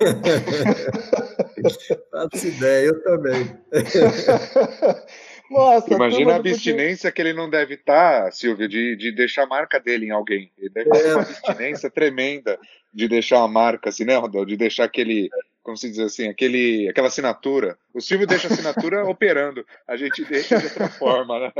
Faço 2.10 2.48
ideia, 2.48 2.86
eu 2.86 3.02
também. 3.04 3.56
Nossa, 5.52 5.94
Imagina 5.94 6.32
a 6.32 6.36
abstinência 6.36 7.10
porque... 7.10 7.22
que 7.22 7.28
ele 7.28 7.36
não 7.36 7.48
deve 7.48 7.74
estar, 7.74 8.24
tá, 8.24 8.30
Silvio, 8.30 8.68
de, 8.68 8.96
de 8.96 9.12
deixar 9.12 9.44
a 9.44 9.46
marca 9.46 9.78
dele 9.78 10.06
em 10.06 10.10
alguém. 10.10 10.50
Ele 10.58 10.70
deve 10.70 10.90
ter 10.90 11.06
é. 11.06 11.12
uma 11.14 11.22
abstinência 11.22 11.90
tremenda 11.90 12.58
de 12.92 13.08
deixar 13.08 13.42
a 13.42 13.48
marca, 13.48 13.90
assim, 13.90 14.04
né, 14.04 14.16
Rodel? 14.16 14.44
De 14.44 14.56
deixar 14.56 14.84
aquele, 14.84 15.30
como 15.62 15.76
se 15.76 15.88
diz 15.88 15.98
assim, 16.00 16.28
aquele, 16.28 16.88
aquela 16.88 17.08
assinatura. 17.08 17.78
O 17.94 18.00
Silvio 18.00 18.26
deixa 18.26 18.48
a 18.48 18.52
assinatura 18.52 19.04
operando, 19.08 19.64
a 19.86 19.96
gente 19.96 20.24
deixa 20.24 20.58
de 20.58 20.66
outra 20.66 20.88
forma, 20.88 21.38
né? 21.38 21.52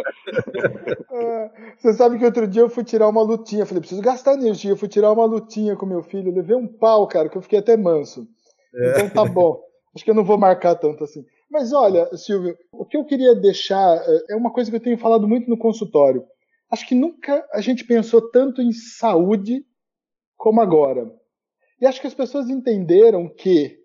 É, 1.11 1.51
você 1.79 1.93
sabe 1.95 2.19
que 2.19 2.25
outro 2.25 2.47
dia 2.47 2.63
eu 2.63 2.69
fui 2.69 2.85
tirar 2.85 3.09
uma 3.09 3.23
lutinha, 3.23 3.65
falei, 3.65 3.81
preciso 3.81 4.03
gastar 4.03 4.35
energia, 4.35 4.71
eu 4.71 4.77
fui 4.77 4.89
tirar 4.89 5.13
uma 5.13 5.25
lutinha 5.25 5.77
com 5.77 5.87
meu 5.87 6.03
filho, 6.03 6.31
eu 6.31 6.35
levei 6.35 6.57
um 6.57 6.67
pau, 6.67 7.07
cara, 7.07 7.29
que 7.29 7.37
eu 7.37 7.43
fiquei 7.43 7.61
até 7.61 7.77
manso. 7.77 8.27
É. 8.75 8.91
Então 8.91 9.11
tá 9.11 9.25
bom, 9.25 9.61
acho 9.95 10.05
que 10.05 10.11
eu 10.11 10.15
não 10.15 10.25
vou 10.25 10.39
marcar 10.39 10.75
tanto 10.75 11.05
assim. 11.05 11.25
Mas 11.53 11.71
olha, 11.71 12.09
Silvio, 12.17 12.57
o 12.73 12.87
que 12.87 12.97
eu 12.97 13.05
queria 13.05 13.35
deixar 13.35 13.99
eh, 13.99 14.25
é 14.31 14.35
uma 14.35 14.51
coisa 14.51 14.71
que 14.71 14.77
eu 14.79 14.83
tenho 14.83 14.97
falado 14.97 15.29
muito 15.29 15.51
no 15.51 15.59
consultório. 15.59 16.25
Acho 16.71 16.89
que 16.89 16.95
nunca 16.95 17.47
a 17.53 17.61
gente 17.61 17.85
pensou 17.85 18.31
tanto 18.31 18.63
em 18.63 18.73
saúde 18.73 19.63
como 20.35 20.63
agora. 20.63 21.15
E 21.79 21.85
acho 21.85 22.01
que 22.01 22.07
as 22.07 22.15
pessoas 22.15 22.49
entenderam 22.49 23.29
que 23.29 23.79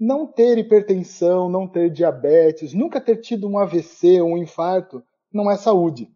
não 0.00 0.26
ter 0.26 0.56
hipertensão, 0.56 1.50
não 1.50 1.68
ter 1.68 1.90
diabetes, 1.90 2.72
nunca 2.72 2.98
ter 2.98 3.18
tido 3.18 3.46
um 3.46 3.58
AVC, 3.58 4.22
um 4.22 4.38
infarto, 4.38 5.04
não 5.30 5.50
é 5.50 5.56
saúde. 5.58 6.10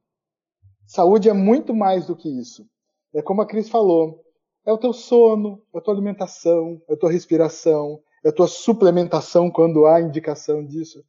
Saúde 0.86 1.28
é 1.28 1.34
muito 1.34 1.74
mais 1.74 2.06
do 2.06 2.16
que 2.16 2.30
isso. 2.40 2.66
É 3.14 3.20
como 3.20 3.42
a 3.42 3.46
Cris 3.46 3.68
falou, 3.68 4.24
é 4.64 4.72
o 4.72 4.78
teu 4.78 4.94
sono, 4.94 5.62
é 5.74 5.78
a 5.78 5.80
tua 5.82 5.92
alimentação, 5.92 6.80
é 6.88 6.94
a 6.94 6.96
tua 6.96 7.12
respiração, 7.12 8.00
a 8.26 8.32
tua 8.32 8.48
suplementação 8.48 9.50
quando 9.50 9.86
há 9.86 10.00
indicação 10.00 10.64
disso. 10.64 11.02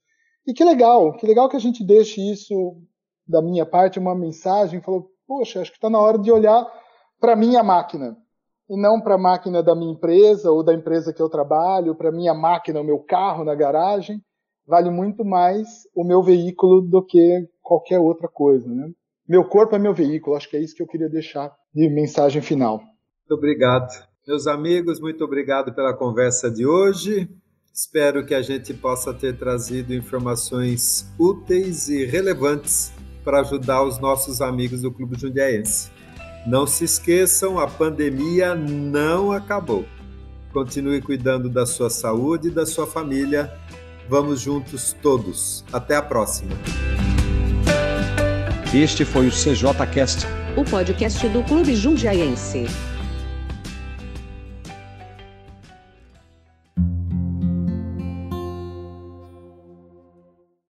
E 0.46 0.54
que 0.54 0.64
legal, 0.64 1.14
que 1.14 1.26
legal 1.26 1.50
que 1.50 1.58
a 1.58 1.60
gente 1.60 1.84
deixe 1.84 2.22
isso 2.22 2.78
da 3.28 3.42
minha 3.42 3.66
parte, 3.66 4.00
uma 4.00 4.16
mensagem, 4.16 4.82
falou, 4.82 5.12
poxa, 5.28 5.62
acho 5.62 5.72
que 5.72 5.78
está 5.78 5.90
na 5.90 6.00
hora 6.00 6.18
de 6.18 6.32
olhar 6.32 6.66
para 7.20 7.36
minha 7.36 7.62
máquina 7.62 8.18
e 8.70 8.80
não 8.80 9.02
para 9.02 9.16
a 9.16 9.18
máquina 9.18 9.62
da 9.64 9.76
minha 9.76 9.92
empresa 9.92 10.52
ou 10.52 10.64
da 10.64 10.74
empresa 10.74 11.14
que 11.14 11.22
eu 11.22 11.30
trabalho, 11.30 11.96
para 11.96 12.12
minha 12.12 12.34
máquina, 12.34 12.82
o 12.82 12.84
meu 12.84 13.00
carro 13.00 13.44
na 13.44 13.56
garagem, 13.56 14.22
vale 14.66 14.90
muito 14.90 15.24
mais 15.24 15.68
o 15.96 16.04
meu 16.04 16.22
veículo 16.22 16.82
do 16.82 17.04
que 17.04 17.48
qualquer 17.62 18.00
outra 18.00 18.28
coisa, 18.28 18.68
né? 18.68 18.90
Meu 19.28 19.44
corpo 19.44 19.76
é 19.76 19.80
meu 19.80 19.94
veículo, 19.94 20.36
acho 20.36 20.50
que 20.50 20.56
é 20.56 20.62
isso 20.62 20.76
que 20.76 20.82
eu 20.82 20.88
queria 20.88 21.10
deixar 21.10 21.54
de 21.74 21.90
mensagem 21.90 22.42
final. 22.42 22.78
Muito 22.78 23.34
obrigado. 23.34 24.08
Meus 24.28 24.46
amigos, 24.46 25.00
muito 25.00 25.24
obrigado 25.24 25.72
pela 25.72 25.94
conversa 25.94 26.52
de 26.52 26.66
hoje. 26.66 27.30
Espero 27.74 28.26
que 28.26 28.36
a 28.36 28.42
gente 28.42 28.74
possa 28.74 29.13
ter 29.13 29.38
trazido 29.38 29.94
informações 29.94 31.10
úteis 31.18 31.88
e 31.88 32.04
relevantes 32.04 32.92
para 33.24 33.40
ajudar 33.40 33.84
os 33.84 34.00
nossos 34.00 34.42
amigos 34.42 34.82
do 34.82 34.92
Clube 34.92 35.18
Jundiaense. 35.18 35.90
Não 36.46 36.68
se 36.68 36.84
esqueçam, 36.84 37.58
a 37.58 37.68
pandemia 37.68 38.54
não 38.54 39.32
acabou. 39.32 39.86
Continue 40.52 41.02
cuidando 41.02 41.48
da 41.48 41.66
sua 41.66 41.90
saúde 41.90 42.50
e 42.50 42.52
da 42.52 42.66
sua 42.66 42.86
família. 42.86 43.50
Vamos 44.10 44.42
juntos 44.42 44.92
todos. 45.02 45.63
Até 45.72 45.96
a 45.96 46.02
próxima. 46.02 46.52
Este 48.76 49.06
foi 49.06 49.28
o 49.28 49.32
CJ 49.32 49.88
Cast, 49.94 50.28
o 50.58 50.66
podcast 50.66 51.30
do 51.30 51.42
Clube 51.44 51.78
Jundiaense. 51.78 52.66